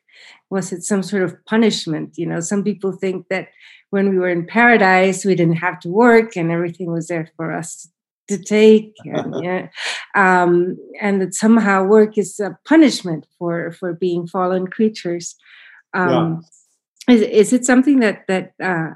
Was 0.50 0.74
it 0.74 0.84
some 0.84 1.04
sort 1.04 1.24
of 1.24 1.38
punishment? 1.46 2.18
You 2.18 2.26
know, 2.26 2.40
some 2.40 2.64
people 2.64 2.92
think 2.92 3.28
that 3.30 3.50
when 3.92 4.10
we 4.10 4.18
were 4.18 4.30
in 4.30 4.46
paradise, 4.46 5.24
we 5.24 5.36
didn't 5.36 5.64
have 5.68 5.80
to 5.82 5.90
work 5.90 6.36
and 6.36 6.52
everything 6.52 6.92
was 6.92 7.08
there 7.08 7.30
for 7.38 7.52
us 7.52 7.88
to 8.28 8.38
take 8.38 8.94
and, 9.06 9.44
yeah, 9.44 9.68
um, 10.16 10.78
and 11.02 11.22
that 11.22 11.34
somehow 11.34 11.84
work 11.84 12.18
is 12.18 12.40
a 12.40 12.58
punishment 12.66 13.26
for 13.38 13.72
for 13.72 13.94
being 13.94 14.28
fallen 14.28 14.68
creatures 14.68 15.36
um, 15.94 16.44
yeah. 17.08 17.16
Is, 17.16 17.22
is 17.22 17.54
it 17.54 17.66
something 17.66 18.00
that 18.02 18.26
that 18.28 18.54
uh, 18.62 18.92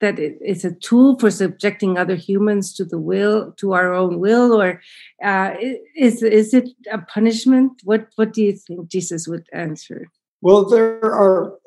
that 0.00 0.18
it's 0.18 0.64
a 0.64 0.74
tool 0.74 1.18
for 1.18 1.30
subjecting 1.30 1.96
other 1.96 2.14
humans 2.14 2.74
to 2.74 2.84
the 2.84 2.98
will 2.98 3.52
to 3.52 3.72
our 3.72 3.92
own 3.92 4.18
will 4.18 4.60
or 4.60 4.80
uh, 5.24 5.54
is 5.96 6.22
is 6.22 6.52
it 6.52 6.68
a 6.92 6.98
punishment 6.98 7.72
what 7.84 8.06
what 8.16 8.32
do 8.32 8.42
you 8.42 8.52
think 8.52 8.88
jesus 8.88 9.26
would 9.26 9.46
answer 9.52 10.10
well 10.42 10.64
there 10.64 11.12
are 11.12 11.58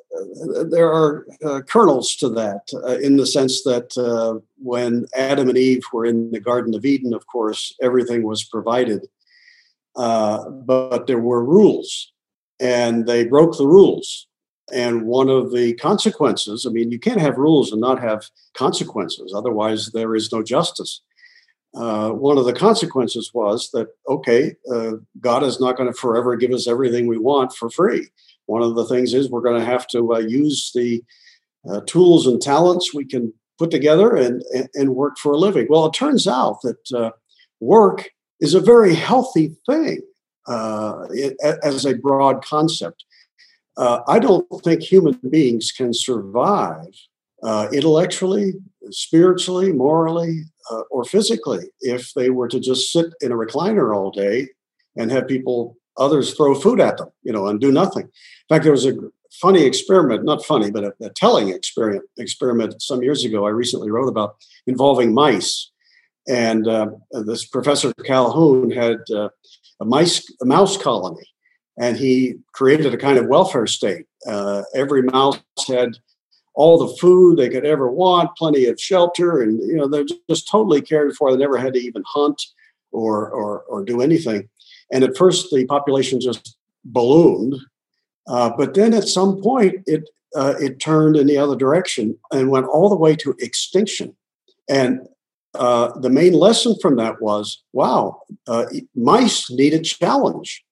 there 0.70 0.92
are 0.92 1.26
uh, 1.46 1.62
kernels 1.62 2.16
to 2.16 2.30
that 2.30 2.68
uh, 2.74 2.98
in 2.98 3.18
the 3.18 3.26
sense 3.26 3.64
that 3.64 3.98
uh, 3.98 4.40
when 4.58 5.06
Adam 5.16 5.50
and 5.50 5.58
Eve 5.58 5.84
were 5.94 6.06
in 6.06 6.32
the 6.32 6.40
Garden 6.40 6.74
of 6.74 6.86
Eden, 6.86 7.14
of 7.14 7.28
course, 7.28 7.76
everything 7.82 8.24
was 8.24 8.44
provided, 8.44 9.08
uh, 9.96 10.50
but 10.50 11.08
there 11.08 11.20
were 11.20 11.44
rules, 11.44 12.12
and 12.60 13.06
they 13.06 13.26
broke 13.26 13.58
the 13.58 13.68
rules. 13.68 14.28
And 14.74 15.04
one 15.04 15.30
of 15.30 15.52
the 15.52 15.74
consequences, 15.76 16.66
I 16.66 16.72
mean, 16.72 16.92
you 16.92 17.00
can't 17.00 17.22
have 17.22 17.38
rules 17.38 17.72
and 17.72 17.82
not 17.82 18.02
have 18.02 18.30
consequences, 18.54 19.34
otherwise, 19.36 19.92
there 19.94 20.16
is 20.16 20.32
no 20.32 20.44
justice. 20.44 21.02
Uh, 21.76 22.10
one 22.10 22.38
of 22.38 22.46
the 22.46 22.54
consequences 22.54 23.32
was 23.34 23.70
that, 23.72 23.88
okay, 24.08 24.56
uh, 24.74 24.94
God 25.20 25.44
is 25.44 25.60
not 25.60 25.78
going 25.78 25.92
to 25.92 25.98
forever 25.98 26.36
give 26.36 26.52
us 26.52 26.68
everything 26.68 27.08
we 27.08 27.18
want 27.18 27.54
for 27.54 27.70
free. 27.70 28.08
One 28.48 28.64
of 28.64 28.76
the 28.76 28.86
things 28.86 29.14
is 29.14 29.30
we're 29.30 29.42
going 29.42 29.60
to 29.60 29.66
have 29.66 29.88
to 29.90 30.16
uh, 30.16 30.20
use 30.20 30.72
the 30.74 31.04
uh, 31.70 31.82
tools 31.86 32.26
and 32.26 32.42
talents 32.42 32.94
we 32.94 33.06
can 33.06 33.34
put 33.60 33.70
together 33.70 34.16
and, 34.16 34.44
and 34.74 34.96
work 34.96 35.18
for 35.20 35.34
a 35.34 35.38
living. 35.38 35.68
Well, 35.70 35.86
it 35.86 35.94
turns 35.94 36.28
out 36.28 36.62
that 36.64 36.92
uh, 36.92 37.12
work 37.60 38.10
is 38.40 38.56
a 38.56 38.60
very 38.60 38.96
healthy 38.96 39.56
thing 39.68 40.02
it, 40.48 41.38
as 41.62 41.86
a 41.86 41.94
broad 41.94 42.44
concept. 42.44 43.04
I 44.08 44.20
don't 44.20 44.46
think 44.64 44.82
human 44.82 45.20
beings 45.30 45.72
can 45.72 45.94
survive 45.94 46.94
uh, 47.42 47.70
intellectually, 47.72 48.54
spiritually, 48.92 49.72
morally, 49.72 50.44
uh, 50.70 50.82
or 50.92 51.04
physically 51.04 51.66
if 51.82 52.14
they 52.14 52.30
were 52.30 52.48
to 52.48 52.60
just 52.60 52.92
sit 52.92 53.08
in 53.22 53.32
a 53.32 53.36
recliner 53.36 53.96
all 53.96 54.12
day 54.12 54.48
and 54.98 55.12
have 55.12 55.28
people 55.28 55.78
others 55.98 56.34
throw 56.34 56.56
food 56.56 56.80
at 56.80 56.98
them 56.98 57.10
you 57.24 57.32
know 57.32 57.48
and 57.48 57.60
do 57.60 57.72
nothing. 57.72 58.04
In 58.04 58.56
fact 58.56 58.64
there 58.64 58.72
was 58.72 58.86
a 58.86 58.98
funny 59.42 59.64
experiment 59.64 60.26
not 60.26 60.44
funny 60.44 60.72
but 60.72 60.84
a, 60.84 60.94
a 61.02 61.10
telling 61.12 61.50
experiment 61.50 62.04
experiment 62.18 62.82
some 62.82 63.04
years 63.04 63.24
ago 63.24 63.46
i 63.46 63.50
recently 63.50 63.92
wrote 63.92 64.10
about 64.10 64.36
involving 64.68 65.14
mice. 65.14 65.72
And 66.28 66.68
uh, 66.68 66.88
this 67.12 67.46
professor 67.46 67.94
calhoun 68.06 68.72
had 68.72 69.00
uh, 69.14 69.30
a 69.80 69.86
mice 69.86 70.26
a 70.42 70.46
mouse 70.46 70.78
colony 70.78 71.26
and 71.80 71.98
he 71.98 72.36
created 72.52 72.94
a 72.94 72.98
kind 72.98 73.18
of 73.18 73.28
welfare 73.28 73.68
state 73.68 74.06
uh, 74.28 74.64
every 74.74 75.04
mouse 75.04 75.40
had 75.68 75.98
all 76.56 76.78
the 76.78 76.96
food 76.98 77.38
they 77.38 77.50
could 77.50 77.66
ever 77.66 77.90
want, 77.90 78.36
plenty 78.36 78.66
of 78.66 78.80
shelter, 78.80 79.42
and 79.42 79.60
you 79.62 79.76
know 79.76 79.88
they're 79.88 80.06
just 80.30 80.48
totally 80.50 80.82
cared 80.82 81.16
for. 81.16 81.32
They 81.32 81.38
never 81.38 81.58
had 81.58 81.74
to 81.74 81.80
even 81.80 82.04
hunt 82.06 82.42
or 82.92 83.30
or, 83.30 83.62
or 83.62 83.84
do 83.84 84.02
anything. 84.02 84.50
And 84.92 85.04
at 85.04 85.18
first, 85.18 85.52
the 85.52 85.66
population 85.66 86.20
just 86.20 86.58
ballooned, 86.84 87.56
uh, 88.28 88.52
but 88.58 88.74
then 88.74 88.94
at 88.94 89.08
some 89.08 89.42
point, 89.42 89.76
it 89.86 90.10
uh, 90.36 90.56
it 90.60 90.80
turned 90.80 91.16
in 91.16 91.28
the 91.28 91.38
other 91.38 91.56
direction 91.56 92.18
and 92.32 92.50
went 92.50 92.68
all 92.68 92.90
the 92.90 92.96
way 92.96 93.16
to 93.16 93.36
extinction. 93.40 94.16
And 94.68 95.08
uh, 95.56 95.98
the 96.00 96.12
main 96.12 96.34
lesson 96.34 96.76
from 96.80 96.98
that 96.98 97.22
was, 97.22 97.64
wow, 97.74 98.22
uh, 98.48 98.66
mice 98.96 99.50
need 99.50 99.74
a 99.74 99.80
challenge, 99.80 100.64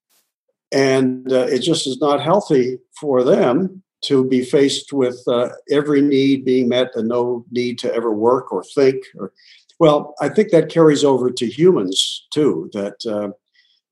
and 0.71 1.31
uh, 1.31 1.47
it 1.47 1.59
just 1.59 1.87
is 1.87 1.99
not 1.99 2.21
healthy 2.21 2.79
for 2.99 3.23
them 3.23 3.81
to 4.01 4.23
be 4.25 4.43
faced 4.43 4.93
with 4.93 5.23
uh, 5.27 5.49
every 5.71 6.01
need 6.01 6.45
being 6.45 6.69
met 6.69 6.89
and 6.95 7.07
no 7.07 7.45
need 7.51 7.79
to 7.79 7.93
ever 7.93 8.13
work 8.13 8.51
or 8.51 8.63
think 8.63 9.03
or 9.17 9.31
well 9.79 10.13
i 10.21 10.29
think 10.29 10.51
that 10.51 10.69
carries 10.69 11.03
over 11.03 11.31
to 11.31 11.47
humans 11.47 12.27
too 12.31 12.69
that 12.73 13.05
uh, 13.05 13.29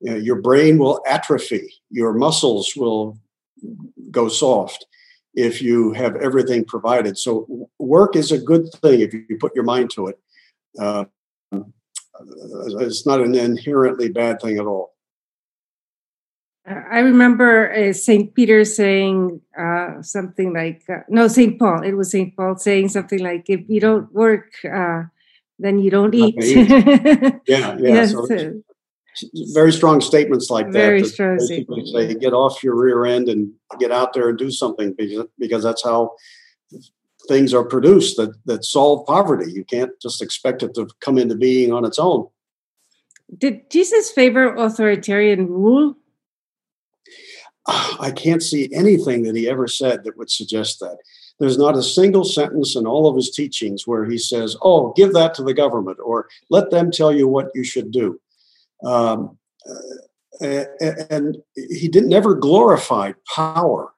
you 0.02 0.12
know, 0.12 0.18
your 0.18 0.42
brain 0.42 0.78
will 0.78 1.02
atrophy 1.08 1.74
your 1.90 2.14
muscles 2.14 2.74
will 2.76 3.18
go 4.12 4.28
soft 4.28 4.86
if 5.36 5.62
you 5.62 5.92
have 5.92 6.16
everything 6.18 6.64
provided. 6.64 7.18
So 7.18 7.70
work 7.78 8.16
is 8.16 8.32
a 8.32 8.38
good 8.38 8.72
thing 8.82 9.02
if 9.02 9.14
you 9.14 9.38
put 9.40 9.56
your 9.56 9.66
mind 9.66 9.92
to 9.92 10.08
it. 10.08 10.20
Uh, 10.80 11.06
it's 12.80 13.06
not 13.06 13.22
an 13.22 13.36
inherently 13.36 14.10
bad 14.10 14.42
thing 14.42 14.58
at 14.58 14.66
all 14.66 14.95
I 16.68 17.00
remember 17.00 17.72
uh, 17.72 17.94
St. 17.94 18.34
Peter 18.34 18.66
saying 18.66 19.40
uh, 19.58 20.02
something 20.02 20.52
like, 20.52 20.84
uh, 20.90 21.02
no, 21.10 21.28
St. 21.28 21.60
Paul, 21.60 21.84
it 21.84 21.94
was 21.94 22.10
St. 22.10 22.36
Paul 22.36 22.58
saying 22.58 22.90
something 22.90 23.20
like, 23.20 23.46
if 23.50 23.62
you 23.70 23.80
don't 23.80 24.12
work, 24.12 24.52
uh, 24.66 25.04
then 25.60 25.80
you 25.80 25.92
don't 25.92 26.14
eat. 26.16 26.36
eat. 26.44 26.70
yeah, 27.48 27.78
yeah. 27.78 27.78
Yes. 27.78 28.12
So 28.12 28.62
very 29.54 29.72
strong 29.72 30.02
statements 30.02 30.50
like 30.50 30.72
very 30.72 31.02
that. 31.02 31.08
Very 31.08 31.38
strong 31.38 31.40
statements. 31.40 31.92
Say, 31.92 32.16
get 32.16 32.34
off 32.34 32.64
your 32.64 32.76
rear 32.76 33.06
end 33.06 33.30
and 33.30 33.54
get 33.80 33.92
out 33.92 34.14
there 34.14 34.30
and 34.30 34.38
do 34.38 34.50
something 34.50 34.94
because, 34.98 35.28
because 35.38 35.64
that's 35.64 35.84
how 35.84 36.16
things 37.28 37.54
are 37.54 37.64
produced 37.64 38.18
that, 38.18 38.34
that 38.46 38.66
solve 38.66 39.06
poverty. 39.06 39.52
You 39.52 39.66
can't 39.66 39.92
just 40.02 40.22
expect 40.22 40.64
it 40.64 40.74
to 40.76 40.88
come 41.00 41.20
into 41.20 41.36
being 41.36 41.72
on 41.72 41.86
its 41.86 42.00
own. 42.00 42.28
Did 43.38 43.70
Jesus 43.70 44.12
favor 44.12 44.56
authoritarian 44.56 45.48
rule? 45.48 45.96
I 48.00 48.12
can't 48.16 48.44
see 48.44 48.70
anything 48.74 49.24
that 49.24 49.36
he 49.36 49.50
ever 49.50 49.68
said 49.68 50.04
that 50.04 50.18
would 50.18 50.32
suggest 50.32 50.80
that. 50.80 50.98
There's 51.40 51.58
not 51.58 51.78
a 51.78 51.84
single 51.84 52.24
sentence 52.24 52.76
in 52.76 52.88
all 52.88 53.08
of 53.08 53.16
his 53.16 53.32
teachings 53.32 53.86
where 53.86 54.06
he 54.06 54.18
says, 54.18 54.56
Oh, 54.62 54.94
give 54.96 55.14
that 55.14 55.34
to 55.36 55.44
the 55.44 55.54
government 55.54 55.98
or 56.04 56.30
let 56.50 56.72
them 56.72 56.92
tell 56.92 57.12
you 57.12 57.28
what 57.28 57.50
you 57.54 57.64
should 57.64 57.92
do. 57.92 58.20
Um, 58.84 59.38
uh, 59.70 60.66
and 61.10 61.38
he 61.56 61.88
didn't 61.88 62.10
never 62.10 62.36
glorified 62.36 63.16
power. 63.34 63.92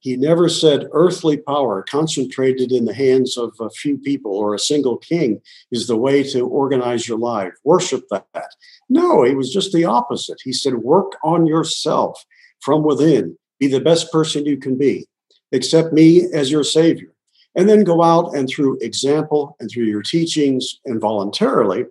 He 0.00 0.16
never 0.16 0.48
said 0.48 0.88
earthly 0.92 1.36
power 1.36 1.82
concentrated 1.82 2.70
in 2.70 2.84
the 2.84 2.94
hands 2.94 3.36
of 3.36 3.54
a 3.60 3.70
few 3.70 3.98
people 3.98 4.32
or 4.32 4.54
a 4.54 4.58
single 4.58 4.98
king 4.98 5.40
is 5.72 5.86
the 5.86 5.96
way 5.96 6.22
to 6.30 6.46
organize 6.46 7.08
your 7.08 7.18
life. 7.18 7.52
Worship 7.64 8.04
that. 8.10 8.50
No, 8.88 9.24
he 9.24 9.34
was 9.34 9.52
just 9.52 9.72
the 9.72 9.84
opposite. 9.84 10.38
He 10.44 10.52
said, 10.52 10.76
work 10.76 11.12
on 11.24 11.46
yourself 11.46 12.24
from 12.60 12.82
within. 12.82 13.36
Be 13.58 13.68
the 13.68 13.80
best 13.80 14.12
person 14.12 14.46
you 14.46 14.56
can 14.56 14.76
be. 14.76 15.06
Accept 15.52 15.92
me 15.92 16.26
as 16.32 16.50
your 16.50 16.64
Savior. 16.64 17.12
And 17.54 17.68
then 17.68 17.84
go 17.84 18.02
out 18.02 18.36
and 18.36 18.48
through 18.48 18.78
example 18.80 19.56
and 19.60 19.70
through 19.70 19.84
your 19.84 20.02
teachings 20.02 20.78
and 20.84 21.00
voluntarily 21.00 21.84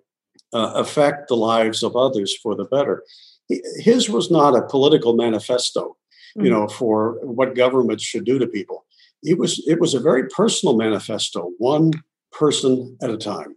uh, 0.53 0.73
affect 0.75 1.27
the 1.27 1.35
lives 1.35 1.81
of 1.81 1.95
others 1.95 2.37
for 2.37 2.55
the 2.55 2.65
better. 2.65 3.03
His 3.77 4.09
was 4.09 4.29
not 4.29 4.55
a 4.55 4.67
political 4.67 5.15
manifesto, 5.15 5.97
you 6.35 6.49
know, 6.49 6.67
for 6.67 7.19
what 7.23 7.55
governments 7.55 8.03
should 8.03 8.25
do 8.25 8.39
to 8.39 8.47
people. 8.47 8.85
It 9.23 9.37
was 9.37 9.63
it 9.67 9.79
was 9.79 9.93
a 9.93 9.99
very 9.99 10.27
personal 10.29 10.75
manifesto, 10.75 11.51
one 11.57 11.91
person 12.31 12.97
at 13.01 13.09
a 13.09 13.17
time. 13.17 13.55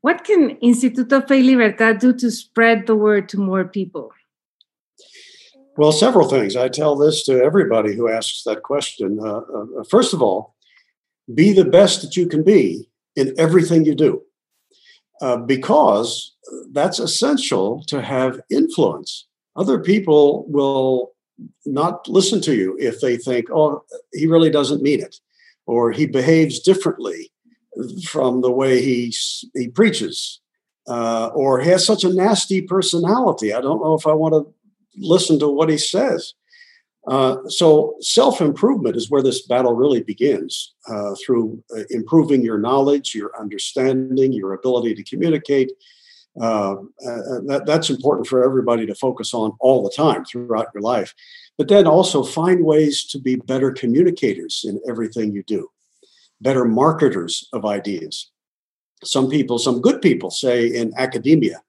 What 0.00 0.24
can 0.24 0.56
Instituto 0.56 1.26
Fe 1.26 1.40
y 1.40 1.46
Libertad 1.46 2.00
do 2.00 2.12
to 2.14 2.30
spread 2.30 2.86
the 2.86 2.96
word 2.96 3.28
to 3.30 3.38
more 3.38 3.64
people? 3.64 4.10
Well, 5.76 5.92
several 5.92 6.28
things. 6.28 6.56
I 6.56 6.68
tell 6.68 6.96
this 6.96 7.24
to 7.26 7.40
everybody 7.40 7.94
who 7.94 8.08
asks 8.08 8.42
that 8.44 8.64
question. 8.64 9.20
Uh, 9.20 9.38
uh, 9.38 9.84
first 9.88 10.12
of 10.12 10.22
all, 10.22 10.56
be 11.32 11.52
the 11.52 11.64
best 11.64 12.02
that 12.02 12.16
you 12.16 12.26
can 12.26 12.42
be 12.42 12.88
in 13.14 13.32
everything 13.38 13.84
you 13.84 13.94
do, 13.94 14.22
uh, 15.20 15.36
because 15.36 16.34
that's 16.72 16.98
essential 16.98 17.84
to 17.84 18.02
have 18.02 18.40
influence. 18.50 19.28
Other 19.54 19.78
people 19.78 20.46
will 20.48 21.12
not 21.64 22.08
listen 22.08 22.40
to 22.40 22.54
you 22.54 22.76
if 22.80 23.00
they 23.00 23.16
think, 23.16 23.46
oh, 23.52 23.84
he 24.12 24.26
really 24.26 24.50
doesn't 24.50 24.82
mean 24.82 25.00
it, 25.00 25.16
or 25.66 25.92
he 25.92 26.06
behaves 26.06 26.58
differently 26.58 27.30
from 28.04 28.40
the 28.40 28.50
way 28.50 28.82
he, 28.82 29.14
he 29.54 29.68
preaches, 29.68 30.40
uh, 30.88 31.30
or 31.34 31.60
has 31.60 31.84
such 31.84 32.04
a 32.04 32.12
nasty 32.12 32.62
personality. 32.62 33.52
I 33.52 33.60
don't 33.60 33.82
know 33.82 33.94
if 33.94 34.06
I 34.06 34.12
want 34.12 34.34
to 34.34 34.54
listen 34.96 35.38
to 35.38 35.48
what 35.48 35.68
he 35.68 35.78
says. 35.78 36.34
Uh, 37.06 37.36
so 37.48 37.94
self 38.00 38.40
improvement 38.40 38.94
is 38.94 39.10
where 39.10 39.22
this 39.22 39.46
battle 39.46 39.72
really 39.72 40.02
begins 40.02 40.74
uh, 40.88 41.14
through 41.24 41.62
uh, 41.74 41.82
improving 41.90 42.42
your 42.42 42.58
knowledge, 42.58 43.14
your 43.14 43.30
understanding, 43.40 44.32
your 44.32 44.52
ability 44.52 44.94
to 44.94 45.02
communicate. 45.04 45.72
Uh, 46.40 46.72
uh, 46.74 47.40
that, 47.46 47.62
that's 47.66 47.90
important 47.90 48.26
for 48.26 48.44
everybody 48.44 48.86
to 48.86 48.94
focus 48.94 49.32
on 49.32 49.52
all 49.60 49.82
the 49.82 49.90
time 49.90 50.24
throughout 50.24 50.68
your 50.74 50.82
life. 50.82 51.14
But 51.56 51.68
then 51.68 51.86
also 51.86 52.22
find 52.22 52.64
ways 52.64 53.04
to 53.06 53.18
be 53.18 53.36
better 53.36 53.72
communicators 53.72 54.64
in 54.68 54.80
everything 54.88 55.32
you 55.32 55.42
do, 55.44 55.68
better 56.40 56.64
marketers 56.64 57.48
of 57.52 57.64
ideas. 57.64 58.30
Some 59.04 59.28
people, 59.28 59.58
some 59.58 59.80
good 59.80 60.02
people 60.02 60.30
say 60.30 60.66
in 60.66 60.92
academia, 60.96 61.62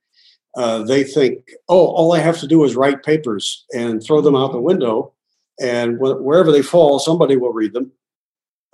uh, 0.58 0.84
they 0.84 1.04
think, 1.04 1.48
oh, 1.68 1.88
all 1.88 2.14
I 2.14 2.20
have 2.20 2.40
to 2.40 2.48
do 2.48 2.64
is 2.64 2.76
write 2.76 3.04
papers 3.04 3.66
and 3.74 4.04
throw 4.04 4.22
them 4.22 4.36
out 4.36 4.52
the 4.52 4.60
window, 4.60 5.14
and 5.62 5.98
wh- 5.98 6.22
wherever 6.22 6.52
they 6.52 6.64
fall, 6.64 6.98
somebody 7.00 7.38
will 7.38 7.54
read 7.54 7.74
them. 7.74 7.92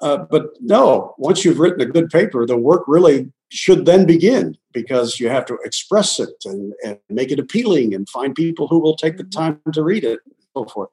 Uh, 0.01 0.17
but 0.17 0.51
no, 0.61 1.13
once 1.17 1.43
you've 1.43 1.59
written 1.59 1.81
a 1.81 1.85
good 1.85 2.09
paper, 2.09 2.45
the 2.45 2.57
work 2.57 2.83
really 2.87 3.31
should 3.49 3.85
then 3.85 4.05
begin 4.05 4.57
because 4.73 5.19
you 5.19 5.29
have 5.29 5.45
to 5.45 5.57
express 5.63 6.19
it 6.19 6.35
and, 6.45 6.73
and 6.83 6.97
make 7.09 7.31
it 7.31 7.39
appealing 7.39 7.93
and 7.93 8.09
find 8.09 8.35
people 8.35 8.67
who 8.67 8.79
will 8.79 8.95
take 8.95 9.17
the 9.17 9.23
mm-hmm. 9.23 9.39
time 9.39 9.73
to 9.73 9.83
read 9.83 10.03
it 10.03 10.19
and 10.25 10.35
so 10.55 10.65
forth. 10.65 10.89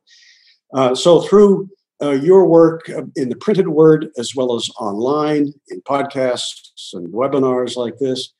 Uh, 0.75 0.95
so 0.95 1.21
through 1.21 1.69
uh, 2.03 2.11
your 2.11 2.47
work 2.47 2.89
in 3.17 3.29
the 3.29 3.37
printed 3.37 3.69
word 3.69 4.09
as 4.19 4.35
well 4.35 4.55
as 4.55 4.69
online 4.81 5.53
in 5.69 5.81
podcasts 5.83 6.93
and 6.93 7.13
webinars 7.13 7.77
like 7.77 7.97
this, 7.99 8.33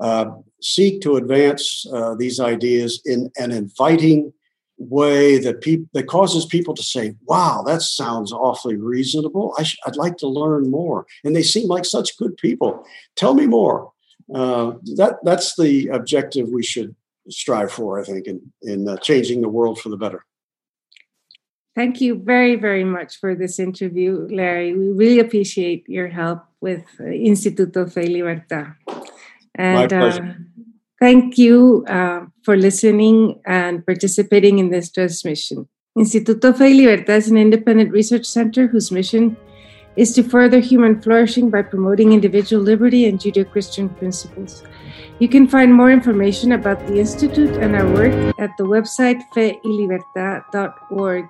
uh, 0.00 0.26
seek 0.60 1.00
to 1.02 1.16
advance 1.16 1.86
uh, 1.92 2.14
these 2.14 2.40
ideas 2.40 3.00
in 3.04 3.30
an 3.36 3.52
inviting 3.52 4.32
way 4.78 5.38
that 5.38 5.60
people 5.60 5.86
that 5.92 6.08
causes 6.08 6.46
people 6.46 6.74
to 6.74 6.82
say, 6.82 7.14
"Wow, 7.26 7.62
that 7.66 7.82
sounds 7.82 8.32
awfully 8.32 8.76
reasonable. 8.76 9.54
I 9.58 9.64
would 9.86 9.96
like 9.96 10.16
to 10.18 10.28
learn 10.28 10.70
more." 10.70 11.06
And 11.24 11.36
they 11.36 11.42
seem 11.42 11.68
like 11.68 11.84
such 11.84 12.16
good 12.16 12.36
people. 12.36 12.84
Tell 13.14 13.34
me 13.34 13.46
more. 13.46 13.92
Uh, 14.34 14.72
that 14.96 15.18
that's 15.22 15.56
the 15.56 15.88
objective 15.88 16.48
we 16.48 16.62
should 16.62 16.96
strive 17.28 17.70
for. 17.70 18.00
I 18.00 18.04
think 18.04 18.26
in 18.26 18.52
in 18.62 18.88
uh, 18.88 18.96
changing 18.96 19.40
the 19.40 19.48
world 19.48 19.78
for 19.78 19.88
the 19.88 19.96
better. 19.96 20.24
Thank 21.74 22.00
you 22.00 22.16
very 22.16 22.56
very 22.56 22.84
much 22.84 23.18
for 23.18 23.34
this 23.34 23.58
interview, 23.58 24.28
Larry. 24.30 24.76
We 24.76 24.92
really 24.92 25.20
appreciate 25.20 25.88
your 25.88 26.08
help 26.08 26.44
with 26.60 26.84
uh, 27.00 27.04
Instituto 27.04 27.90
Fe 27.90 28.06
Libertad. 28.06 28.74
And, 29.54 29.76
My 29.76 29.86
pleasure. 29.86 30.36
Uh, 30.38 30.62
Thank 31.00 31.36
you 31.36 31.84
uh, 31.88 32.26
for 32.44 32.56
listening 32.56 33.40
and 33.44 33.84
participating 33.84 34.60
in 34.60 34.70
this 34.70 34.88
transmission. 34.88 35.66
Instituto 35.98 36.56
Fe 36.56 36.74
Libertad 36.74 37.16
is 37.16 37.28
an 37.28 37.36
independent 37.36 37.90
research 37.90 38.24
center 38.24 38.68
whose 38.68 38.92
mission 38.92 39.36
is 39.96 40.12
to 40.14 40.22
further 40.22 40.60
human 40.60 41.00
flourishing 41.00 41.50
by 41.50 41.62
promoting 41.62 42.12
individual 42.12 42.62
liberty 42.62 43.06
and 43.06 43.18
Judeo 43.18 43.50
Christian 43.50 43.88
principles. 43.88 44.62
You 45.18 45.28
can 45.28 45.46
find 45.46 45.72
more 45.72 45.90
information 45.90 46.52
about 46.52 46.86
the 46.86 46.98
Institute 46.98 47.56
and 47.56 47.76
our 47.76 47.86
work 47.92 48.34
at 48.38 48.50
the 48.58 48.64
website 48.64 49.20
feylibertad.org. 49.34 51.26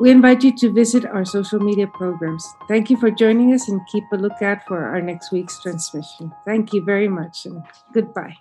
We 0.00 0.10
invite 0.10 0.44
you 0.44 0.56
to 0.58 0.72
visit 0.72 1.04
our 1.04 1.24
social 1.24 1.58
media 1.58 1.88
programs. 1.88 2.46
Thank 2.68 2.88
you 2.88 2.96
for 2.96 3.10
joining 3.10 3.52
us 3.52 3.68
and 3.68 3.80
keep 3.90 4.04
a 4.12 4.16
lookout 4.16 4.64
for 4.68 4.84
our 4.84 5.00
next 5.00 5.32
week's 5.32 5.60
transmission. 5.60 6.32
Thank 6.44 6.72
you 6.72 6.84
very 6.84 7.08
much 7.08 7.46
and 7.46 7.64
goodbye. 7.92 8.36